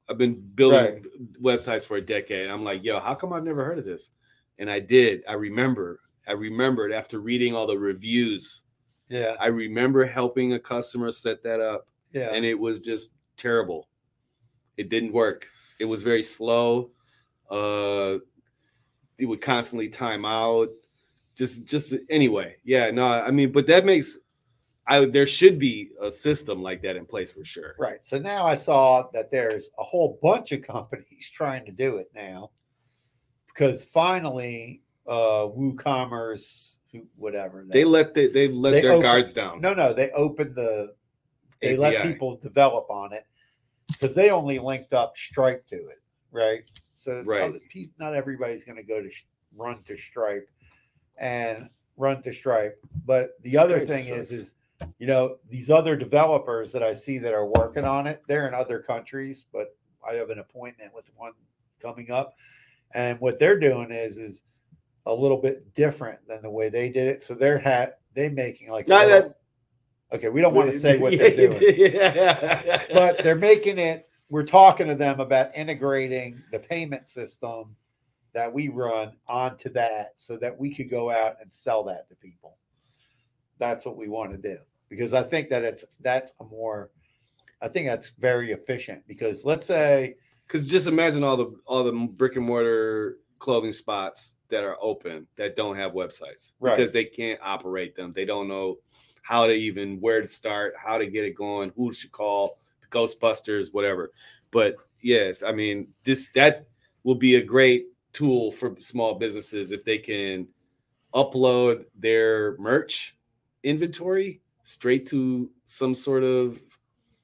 [0.09, 1.03] I've been building Right.
[1.41, 2.49] websites for a decade.
[2.49, 4.11] I'm like, yo, how come I've never heard of this?
[4.57, 5.23] And I did.
[5.27, 5.99] I remember.
[6.27, 8.63] I remembered after reading all the reviews.
[9.07, 12.29] Yeah, I remember helping a customer set that up, yeah.
[12.31, 13.87] and it was just terrible.
[14.77, 15.47] It didn't work.
[15.79, 16.91] It was very slow.
[17.49, 18.17] Uh,
[19.17, 20.69] it would constantly time out.
[21.35, 22.57] Just, just anyway.
[22.63, 23.07] Yeah, no.
[23.07, 24.17] I mean, but that makes.
[24.89, 27.75] I there should be a system like that in place for sure.
[27.77, 28.03] Right.
[28.03, 32.09] So now I saw that there's a whole bunch of companies trying to do it
[32.15, 32.49] now
[33.47, 36.77] because finally, uh, WooCommerce,
[37.15, 39.61] whatever, They let the, they've let They their open- guards down.
[39.61, 40.93] no, no, they opened the,
[41.61, 43.25] they let people develop on it
[43.91, 46.63] because they only linked up Stripe to it, right?
[46.93, 47.53] So Right.
[47.99, 49.09] not everybody's going to go to
[49.55, 50.49] run to Stripe
[51.17, 52.79] and run to Stripe.
[53.05, 54.53] But the other Stripe thing is, is
[54.97, 58.53] you know these other developers that I see that are working on it, they're in
[58.53, 59.75] other countries, but
[60.07, 61.33] I have an appointment with one
[61.81, 62.35] coming up,
[62.93, 64.43] and what they're doing is is
[65.05, 67.23] a little bit different than the way they did it.
[67.23, 69.35] So they're had they making like little- that-
[70.11, 72.83] okay, we don't want to say what they're doing yeah.
[72.93, 77.75] but they're making it we're talking to them about integrating the payment system
[78.33, 82.15] that we run onto that so that we could go out and sell that to
[82.15, 82.57] people
[83.57, 84.57] that's what we want to do
[84.89, 86.89] because i think that it's that's a more
[87.61, 90.15] i think that's very efficient because let's say
[90.47, 95.25] Because just imagine all the all the brick and mortar clothing spots that are open
[95.37, 96.75] that don't have websites Right.
[96.75, 98.11] because they can't operate them.
[98.13, 98.79] They don't know
[99.21, 102.57] how to even where to start, how to get it going, who should call,
[102.91, 104.11] Ghostbusters, whatever.
[104.51, 106.65] But yes, I mean this that
[107.03, 110.47] will be a great tool for small businesses if they can
[111.13, 113.15] upload their merch
[113.63, 116.61] inventory straight to some sort of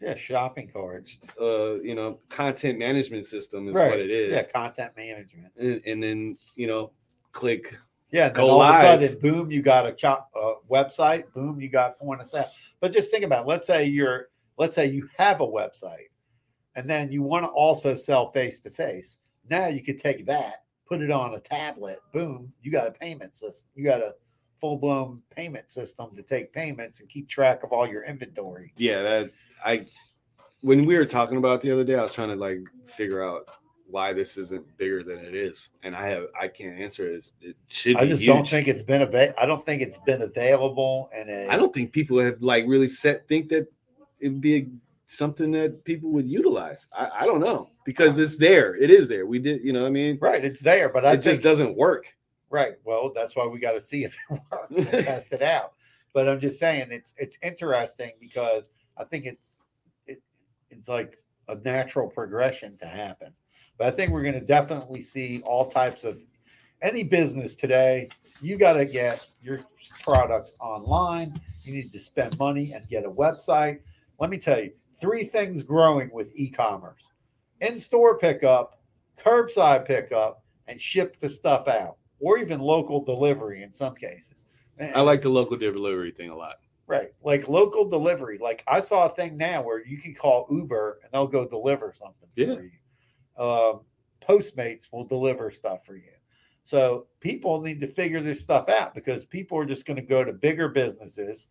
[0.01, 4.91] yeah shopping carts uh you know content management system is what it is yeah content
[4.97, 6.91] management and, and then you know
[7.33, 7.77] click
[8.11, 8.85] Yeah, then all live.
[8.85, 11.31] of a sudden, boom, you got a chop uh, website.
[11.33, 12.49] Boom, you got point of sale.
[12.79, 13.49] But just think about, it.
[13.49, 16.09] let's say you're, let's say you have a website,
[16.75, 19.17] and then you want to also sell face to face.
[19.49, 21.99] Now you could take that, put it on a tablet.
[22.13, 23.69] Boom, you got a payment system.
[23.75, 24.13] You got a
[24.59, 28.73] full blown payment system to take payments and keep track of all your inventory.
[28.77, 29.31] yeah that
[29.65, 29.85] i
[30.61, 33.23] when we were talking about it the other day i was trying to like figure
[33.23, 33.47] out
[33.87, 37.33] why this isn't bigger than it is and i have i can't answer it It's-
[37.41, 39.35] it should be I just don't think it's been available.
[39.39, 41.09] I don't think it's been available.
[41.13, 43.67] And i don't think people have like really set think that
[44.19, 44.67] it'd be a,
[45.07, 49.27] something that people would utilize I, I don't know because it's there it is there
[49.27, 51.77] we did you know what i mean right, it's there, but I it just doesn't
[51.77, 52.15] work
[52.49, 52.73] Right.
[52.83, 55.73] Well, that's why we got to see if it works and test it out.
[56.13, 59.55] But I'm just saying it's it's interesting because I think it's
[60.05, 60.21] it
[60.69, 61.17] it's like
[61.47, 63.33] a natural progression to happen.
[63.77, 66.23] But I think we're going to definitely see all types of
[66.81, 68.09] any business today.
[68.41, 69.61] You got to get your
[70.03, 71.39] products online.
[71.63, 73.79] You need to spend money and get a website.
[74.19, 77.11] Let me tell you, three things growing with e-commerce:
[77.59, 78.79] in-store pickup,
[79.19, 84.45] curbside pickup, and ship the stuff out, or even local delivery in some cases.
[84.93, 86.55] i like the local delivery thing a lot
[86.87, 88.37] right, like local delivery.
[88.37, 91.91] Like I saw a thing now where you can call Uber and they'll go deliver
[91.95, 92.53] something Yeah.
[92.55, 93.43] for you.
[93.43, 93.81] Um,
[94.21, 96.11] Postmates will deliver stuff for you.
[96.63, 100.23] So people need to figure this stuff out because people are just going to go
[100.23, 101.47] to bigger businesses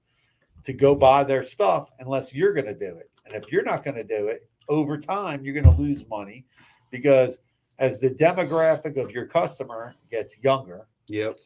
[0.64, 3.10] to go buy their stuff unless you're going to do it.
[3.26, 6.46] And if you're not going to do it, over time you're going to lose money
[6.90, 7.40] because
[7.78, 11.36] as the demographic of your customer gets younger, yep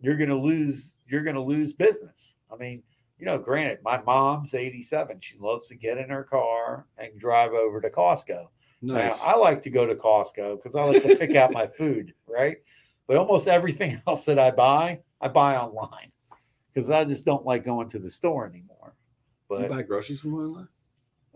[0.00, 2.34] you're going to lose you're going to lose business.
[2.52, 2.82] I mean,
[3.18, 5.18] you know, granted, my mom's 87.
[5.20, 8.46] She loves to get in her car and drive over to Costco.
[8.80, 11.66] nice Now, I like to go to Costco because I like to pick out my
[11.66, 12.58] food, right?
[13.06, 16.12] But almost everything else that I buy, I buy online
[16.72, 18.94] because I just don't like going to the store anymore.
[19.48, 20.68] But you buy groceries from online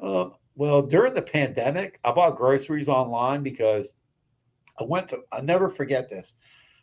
[0.01, 3.93] um, well, during the pandemic, I bought groceries online because
[4.79, 6.35] I went to, I never forget this.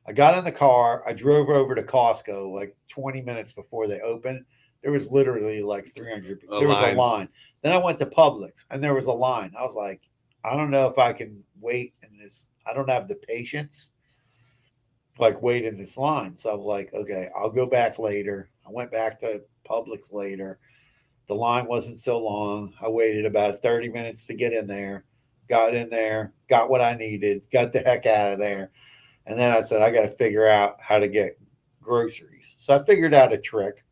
[0.07, 4.01] I got in the car, I drove over to Costco like 20 minutes before they
[4.01, 4.45] opened.
[4.81, 6.95] There was literally like 300, A there was line.
[6.95, 7.29] a line.
[7.61, 9.53] Then I went to Publix and there was a line.
[9.57, 10.01] I was like,
[10.43, 12.49] I don't know if I can wait in this.
[12.65, 13.91] I don't have the patience
[15.19, 16.37] like wait in this line.
[16.37, 18.49] So I'm like, okay, I'll go back later.
[18.67, 20.59] I went back to Publix later.
[21.27, 22.73] The line wasn't so long.
[22.81, 25.05] I waited about 30 minutes to get in there,
[25.51, 28.71] got in there, got what I needed, got the heck out of there.
[29.25, 31.37] And then I said, I got to figure out how to get
[31.81, 32.55] groceries.
[32.57, 33.83] So I figured out a trick.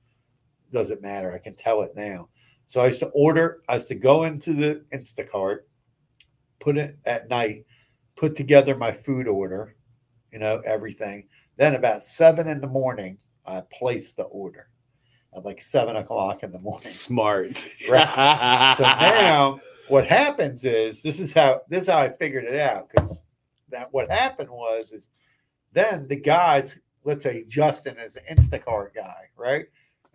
[0.72, 1.34] Doesn't matter.
[1.34, 2.30] I can tell it now.
[2.66, 5.60] So I used to order, I used to go into the Instacart,
[6.62, 7.66] put it at night,
[8.16, 9.76] put together my food order,
[10.32, 11.28] you know, everything.
[11.58, 14.70] Then about seven in the morning, I placed the order
[15.36, 16.88] at like seven o'clock in the morning.
[16.88, 17.70] Smart.
[17.90, 18.76] Right.
[18.78, 22.90] so now what happens is this is how this is how I figured it out
[22.90, 23.22] because
[23.70, 25.10] that what happened was is
[25.74, 29.66] then the guys, let's say Justin is an Instacart guy, right?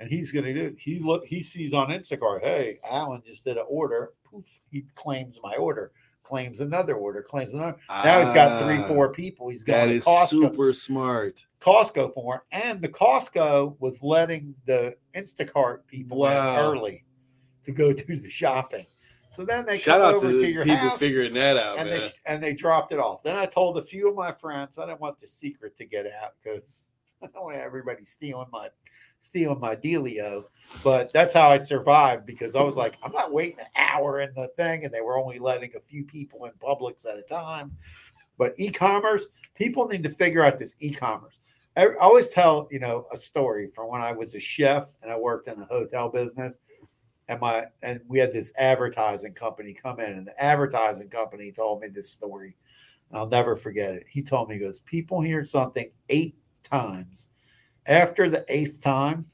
[0.01, 3.65] And he's gonna do he look he sees on Instacart, hey, Alan just did an
[3.69, 5.93] order, poof, he claims my order,
[6.25, 7.77] claims another order, claims another.
[7.89, 9.49] Now he's got three, Ah, four people.
[9.51, 10.29] He's got That is Costco.
[10.29, 11.47] super smart.
[11.61, 16.59] Costco for and the Costco was letting the Instacart people Wow.
[16.73, 17.05] early
[17.65, 18.85] to go do the shopping.
[19.35, 21.91] So then they Shout out over to to, your people house figuring that out, and
[21.91, 22.01] man.
[22.01, 23.23] they and they dropped it off.
[23.23, 26.07] Then I told a few of my friends I didn't want the secret to get
[26.07, 26.89] out because
[27.23, 28.69] I don't want everybody stealing my
[29.19, 30.45] stealing my dealio.
[30.85, 34.33] But that's how I survived because I was like, I'm not waiting an hour in
[34.35, 37.73] the thing, and they were only letting a few people in Publix at a time.
[38.39, 41.41] But e-commerce, people need to figure out this e-commerce.
[41.77, 45.19] I always tell you know a story from when I was a chef and I
[45.19, 46.59] worked in the hotel business,
[47.29, 51.81] and my and we had this advertising company come in, and the advertising company told
[51.81, 52.57] me this story.
[53.13, 54.07] I'll never forget it.
[54.09, 57.29] He told me, he goes, people hear something eight times.
[57.87, 59.25] After the eighth time,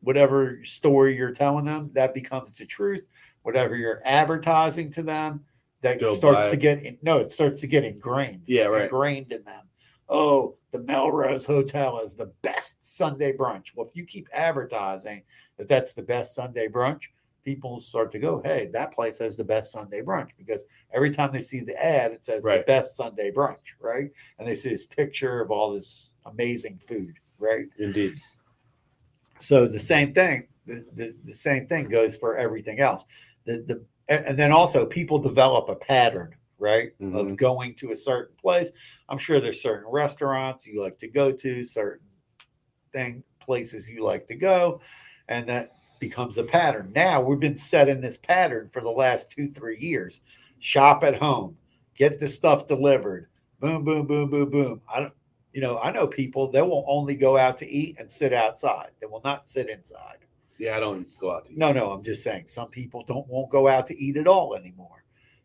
[0.00, 3.06] whatever story you're telling them, that becomes the truth.
[3.42, 5.44] Whatever you're advertising to them,
[5.82, 8.84] that starts to get no, it starts to get ingrained Yeah, right.
[8.84, 9.62] ingrained in them.
[10.08, 13.74] Oh, the Melrose Hotel is the best Sunday brunch.
[13.74, 15.22] Well, if you keep advertising
[15.56, 17.08] that that's the best Sunday brunch,
[17.44, 21.30] people start to go, hey, that place has the best Sunday brunch because every time
[21.32, 24.10] they see the ad, it says the best Sunday brunch, right?
[24.38, 27.66] And they see this picture of all this amazing food, right?
[27.78, 28.14] Indeed.
[29.38, 33.04] So the same thing, the, the, the same thing goes for everything else.
[33.44, 36.90] The the and then also people develop a pattern, right?
[37.00, 37.18] Mhm.
[37.18, 38.68] Of going to a certain place.
[39.08, 42.06] I'm sure there's certain restaurants you like to go to, certain
[42.92, 44.80] thing places you like to go,
[45.28, 45.70] and that
[46.00, 46.92] becomes a pattern.
[46.94, 50.20] Now we've been set in this pattern for the last two, three years.
[50.58, 51.56] Shop at home,
[51.94, 53.28] get the stuff delivered,
[53.60, 54.80] boom, boom, boom, boom, boom.
[54.92, 55.14] I don't
[55.54, 58.90] you know, I know people that will only go out to eat and sit outside.
[59.00, 60.18] They will not sit inside.
[60.58, 61.58] Yeah, I don't go out to eat.
[61.58, 64.56] No, no, I'm just saying some people don't won't go out to eat at all
[64.56, 65.04] anymore.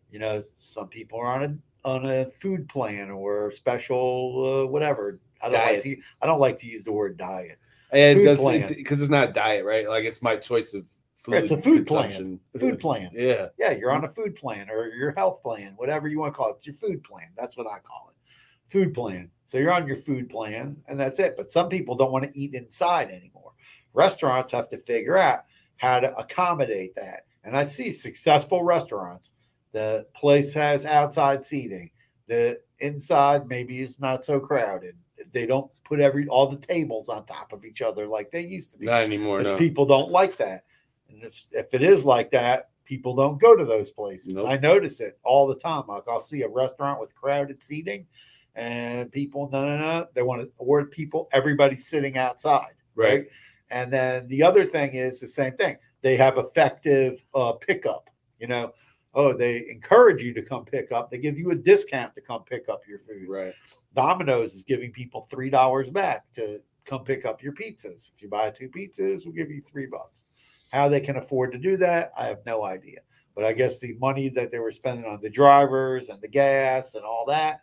[0.09, 5.19] You know, some people are on a on a food plan or special uh, whatever.
[5.41, 5.83] I don't like Diet.
[5.83, 7.59] to I don't like to use the word diet.
[7.91, 8.67] And Food does plan.
[8.67, 9.87] because it's not diet, right?
[9.87, 10.85] Like it's my choice of
[11.17, 11.35] food.
[11.35, 12.39] It's a food plan.
[12.57, 13.09] Food plan.
[13.13, 13.49] Yeah.
[13.57, 16.51] Yeah, you're on a food plan or your health plan, whatever you want to call
[16.51, 16.57] it.
[16.57, 17.27] It's your food plan.
[17.37, 18.71] That's what I call it.
[18.71, 19.31] Food plan.
[19.47, 21.35] So you're on your food plan and that's it.
[21.35, 23.53] But some people don't want to eat inside anymore.
[23.93, 25.45] Restaurants have to figure out
[25.77, 27.25] how to accommodate that.
[27.43, 29.31] And I see successful restaurants.
[29.71, 31.89] The place has outside seating.
[32.27, 34.95] The inside maybe is not so crowded.
[35.31, 38.71] They don't put every all the tables on top of each other like they used
[38.73, 39.41] to be Not anymore.
[39.41, 39.57] No.
[39.57, 40.65] people don't like that.
[41.09, 44.33] And if, if it is like that, people don't go to those places.
[44.33, 44.47] Nope.
[44.47, 45.83] I notice it all the time.
[45.87, 48.07] Like I'll see a restaurant with crowded seating,
[48.55, 53.09] and people no no no they want to award people everybody sitting outside, right?
[53.09, 53.27] Right.
[53.71, 55.77] And then the other thing is the same thing.
[56.01, 58.09] They have effective uh, pickup.
[58.39, 58.73] You know,
[59.13, 61.09] oh they encourage you to come pick up.
[61.09, 63.27] They give you a discount to come pick up your food.
[63.27, 63.53] Right.
[63.95, 68.11] Domino's is giving people three dollars back to come pick up your pizzas.
[68.13, 70.23] If you buy two pizzas, we'll give you three bucks.
[70.71, 72.99] How they can afford to do that, I have no idea.
[73.35, 76.95] But I guess the money that they were spending on the drivers and the gas
[76.95, 77.61] and all that,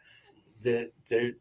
[0.63, 1.33] that they're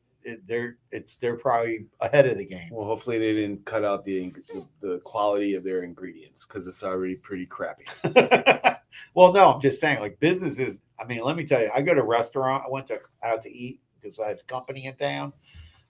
[0.48, 2.70] they're it's they're probably ahead of the game.
[2.72, 6.84] Well, hopefully they didn't cut out the the, the quality of their ingredients because it's
[6.84, 7.86] already pretty crappy.
[9.14, 10.82] well, no, I'm just saying, like businesses.
[11.00, 12.64] I mean, let me tell you, I go to a restaurant.
[12.66, 15.34] I went to out to eat because I had a company in town.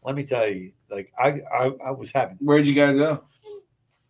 [0.03, 3.23] Let me tell you, like I I, I was having Where'd you guys go?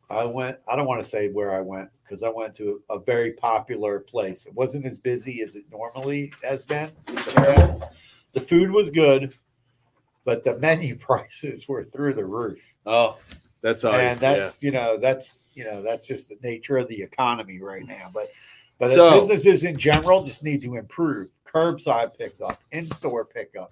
[0.09, 2.99] I went, I don't want to say where I went because I went to a,
[2.99, 4.45] very popular place.
[4.45, 6.91] It wasn't as busy as it normally has been.
[7.07, 7.89] the.
[8.35, 9.33] The food was good,
[10.25, 12.75] but the menu prices were through the roof.
[12.85, 13.17] Oh,
[13.61, 17.01] that's always and that's, you know, that's, you know, that's just the nature of the
[17.01, 18.11] economy right now.
[18.13, 18.27] But,
[18.79, 21.29] but So- businesses in general just need to improve.
[21.45, 23.71] Curbside pickup, in store pickup.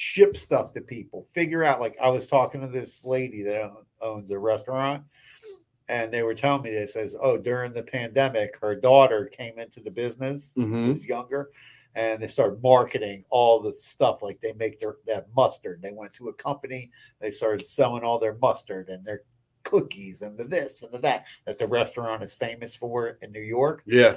[0.00, 1.24] ship stuff to people.
[1.24, 5.02] Figure out like I was talking to this lady that owns a restaurant,
[5.88, 9.80] and they were telling me this says, oh, during the pandemic, her daughter came into
[9.80, 10.52] the business.
[10.56, 10.92] Mhm.
[10.92, 11.50] Was younger.
[11.96, 15.82] And they started marketing all the stuff like they make their that mustard.
[15.82, 19.22] They went to a company, they started selling all their mustard and their
[19.72, 23.42] cookies and the this and the that that the restaurant is famous for in New
[23.42, 23.82] York.
[23.86, 24.16] Yeah.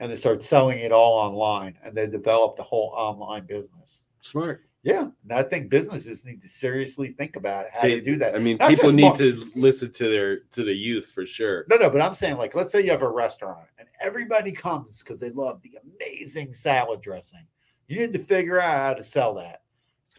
[0.00, 4.02] And they start selling it all online and they developed a whole online business.
[4.20, 4.64] Smart.
[4.82, 5.08] Yeah.
[5.22, 8.34] And I think businesses need to seriously think about how They- to do that.
[8.34, 11.64] I mean, Not people need mar- to listen to their to the youth for sure.
[11.70, 15.02] No, no, but I'm saying, like, let's say you have a restaurant and everybody comes
[15.02, 17.46] because they love the amazing salad dressing.
[17.88, 19.62] You need to figure out how to sell that.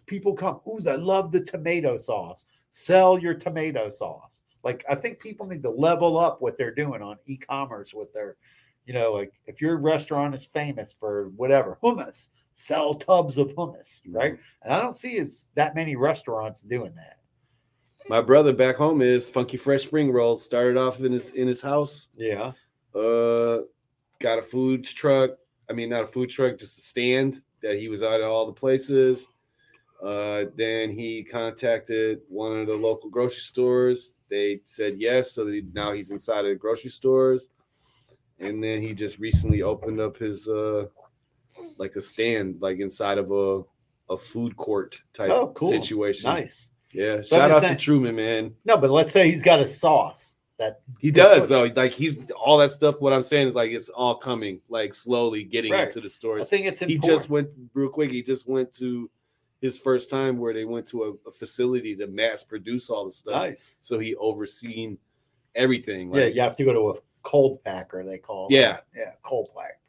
[0.07, 2.45] People come, ooh, I love the tomato sauce.
[2.71, 4.43] Sell your tomato sauce.
[4.65, 8.11] Like, I think people need to level up what they're doing on e commerce with
[8.13, 8.35] their,
[8.87, 14.01] you know, like if your restaurant is famous for whatever, hummus, sell tubs of hummus,
[14.09, 14.37] right?
[14.63, 17.19] And I don't see as that many restaurants doing that.
[18.09, 20.43] My brother back home is Funky Fresh Spring Rolls.
[20.43, 22.09] Started off in his in his house.
[22.17, 22.51] Yeah.
[22.93, 23.59] Uh,
[24.19, 25.31] got a food truck.
[25.69, 28.47] I mean, not a food truck, just a stand that he was out at all
[28.47, 29.27] the places.
[30.03, 34.13] Uh, then he contacted one of the local grocery stores.
[34.29, 37.49] They said yes, so they, now he's inside of the grocery stores.
[38.39, 40.85] And then he just recently opened up his uh,
[41.77, 43.63] like a stand, like inside of a
[44.13, 45.69] a food court type Oh, cool.
[45.69, 46.29] situation.
[46.29, 46.69] Nice.
[46.91, 48.53] Yeah, So shout out to Truman, man.
[48.63, 51.63] No, but let's say he's got a sauce that He does though.
[51.75, 53.01] Like he's all that stuff.
[53.01, 55.85] What I'm saying is like it's all coming, like slowly getting Right.
[55.87, 56.43] into the stores.
[56.43, 58.11] I think it's He just went real quick.
[58.11, 59.09] He just went to
[59.65, 63.11] his first time where they went to a, a facility to mass produce all the
[63.11, 63.41] stuff.
[63.43, 63.75] nice.
[63.81, 64.97] So he overseen
[65.55, 66.13] everything.
[66.13, 68.03] yeah, you have to go to a co-packer.
[68.03, 68.47] They call.
[68.49, 68.73] Yeah.
[68.73, 68.85] that.
[68.95, 69.79] yeah, co-pack.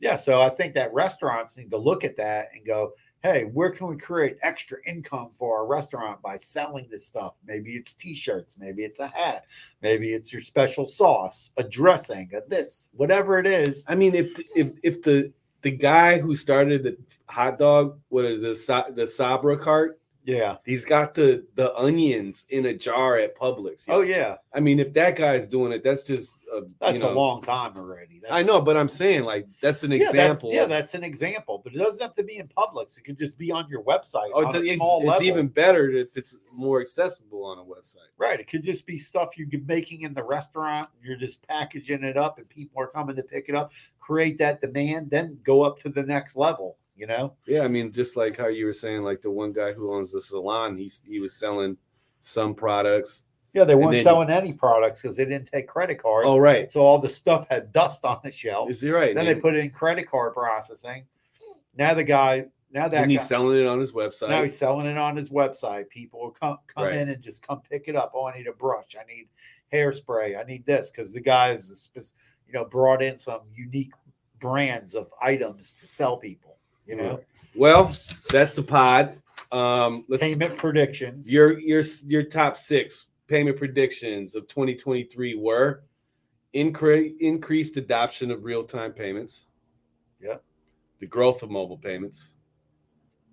[0.00, 3.70] Yeah, so I think that restaurants need to look at that and go, hey, where
[3.70, 7.34] can we create extra income for our restaurant by selling this stuff?
[7.44, 9.46] Maybe it's t-shirts, maybe it's a hat,
[9.82, 13.82] maybe it's your special sauce, a dressing, a this, whatever it is.
[13.88, 16.96] I mean, if if if the the guy who started the
[17.26, 19.97] hot dog, what is this, the Sabrett cart?
[20.28, 20.56] Yeah.
[20.66, 23.86] He's got the the onions in a jar at Publix.
[23.88, 27.12] Oh yeah, I mean, if that guy's doing it, that's just a, that's you know,
[27.12, 28.20] a long time already.
[28.30, 30.52] I know, but I'm saying like that's an Yeah, that's- example.
[30.52, 32.98] Yeah, that's an example, but it doesn't have to be in Publix.
[32.98, 34.28] It could just be on your website.
[34.34, 38.10] Oh, it's, it's even better if it's more accessible on a website.
[38.18, 38.38] right.
[38.38, 40.90] It could just be stuff you're making in the restaurant.
[41.02, 43.72] You're just packaging it up, and people are coming to pick it up.
[43.98, 46.76] Create that demand, then go up to the next level.
[46.98, 49.72] You know, Yeah, I mean, just like how you were saying, like the one guy
[49.72, 51.76] who owns the salon, he's he was selling
[52.18, 53.24] some products.
[53.54, 56.26] yeah, they weren't then- selling any products because they didn't take credit cards.
[56.26, 58.68] Oh, right, so all the stuff had dust on the shelf.
[58.68, 59.14] is he right?
[59.14, 61.04] Then and, they put it in credit card processing.
[61.76, 64.30] Now the guy, now that and he's guy, selling it on his website.
[64.30, 65.88] Now he's selling it on his website.
[65.90, 66.94] People will come come Right.
[66.96, 68.10] in and just come pick it up.
[68.12, 68.96] Oh, I need a brush.
[69.00, 69.28] I need
[69.72, 70.36] hairspray.
[70.36, 73.92] I need this because the guy is, you know, brought in some unique
[74.40, 76.57] brands of items to sell people.
[76.88, 77.20] You know,
[77.54, 77.94] well,
[78.30, 79.20] that's the pod.
[79.52, 81.30] Um, let's payment predictions.
[81.30, 85.82] your your your top six payment predictions of 2023 were
[86.54, 89.46] incre- increased adoption of real time payments.
[90.18, 90.36] Yeah.
[90.98, 92.32] The growth of mobile payments,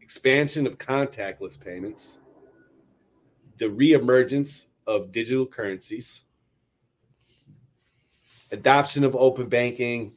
[0.01, 2.19] expansion of contactless payments,
[3.57, 6.25] the reemergence of digital currencies,
[8.51, 10.13] adoption of open banking,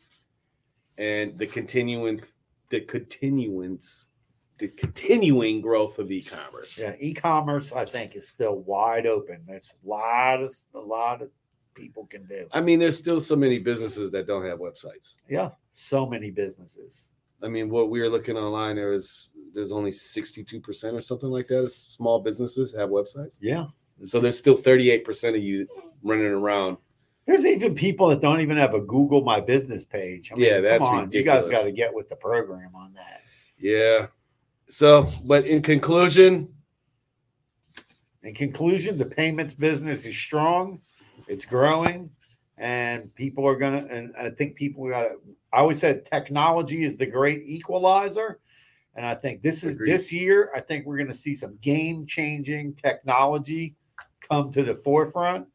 [0.99, 2.19] and the continuing
[2.71, 4.09] the continuance
[4.59, 6.81] the continuing growth of e-commerce.
[6.83, 9.41] yeah, e-commerce I think is still wide open.
[9.47, 11.31] There's a lot of a lot of
[11.75, 12.49] people can do.
[12.53, 15.17] I mean, there's still so many businesses that don't have websites.
[15.29, 17.09] Yeah, so many businesses.
[17.41, 21.47] I mean, what we were looking online, there is there's only 62% or something like
[21.47, 23.39] that of small businesses have websites.
[23.41, 23.67] Yeah,
[24.03, 25.67] So there's still 38% of you
[26.03, 26.79] running around.
[27.29, 30.33] There's even people that don't even have a Google My Business page.
[30.33, 33.21] I mean, Yeah, that's on, You guys got to get with the program on that.
[33.59, 34.07] Yeah.
[34.67, 36.49] So, but in conclusion,
[38.23, 40.81] In conclusion, the payments business is strong,
[41.27, 42.09] it's growing,
[42.57, 43.87] and people are gonna.
[43.91, 45.17] And I think people got to.
[45.53, 48.41] I always said technology is the great equalizer,
[48.95, 49.91] and I think this is Agreed.
[49.91, 50.51] this year.
[50.57, 53.77] I think we're going to see some game changing technology
[54.31, 55.47] come to the forefront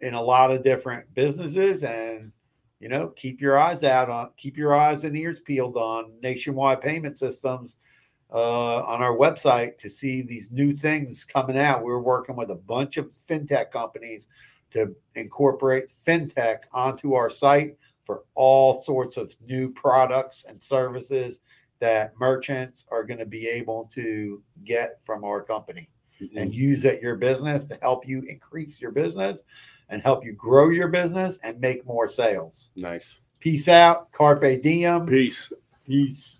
[0.00, 2.32] in a lot of different businesses, and
[2.80, 6.80] you know, keep your eyes out on, keep your eyes and ears peeled on nationwide
[6.80, 7.76] payment systems
[8.32, 11.82] uh, on our website to see these new things coming out.
[11.82, 14.28] We're working with a bunch of fintech companies
[14.70, 21.40] to incorporate fintech onto our site for all sorts of new products and services
[21.80, 25.88] that merchants are going to be able to get from our company
[26.20, 26.38] Mm-hmm.
[26.38, 29.42] and use at your business to help you increase your business
[29.88, 32.70] and help you grow your business and make more sales.
[32.74, 33.20] Nice.
[33.38, 34.10] Peace out.
[34.10, 35.06] Carpe diem.
[35.06, 35.52] Peace.
[35.86, 36.37] Peace.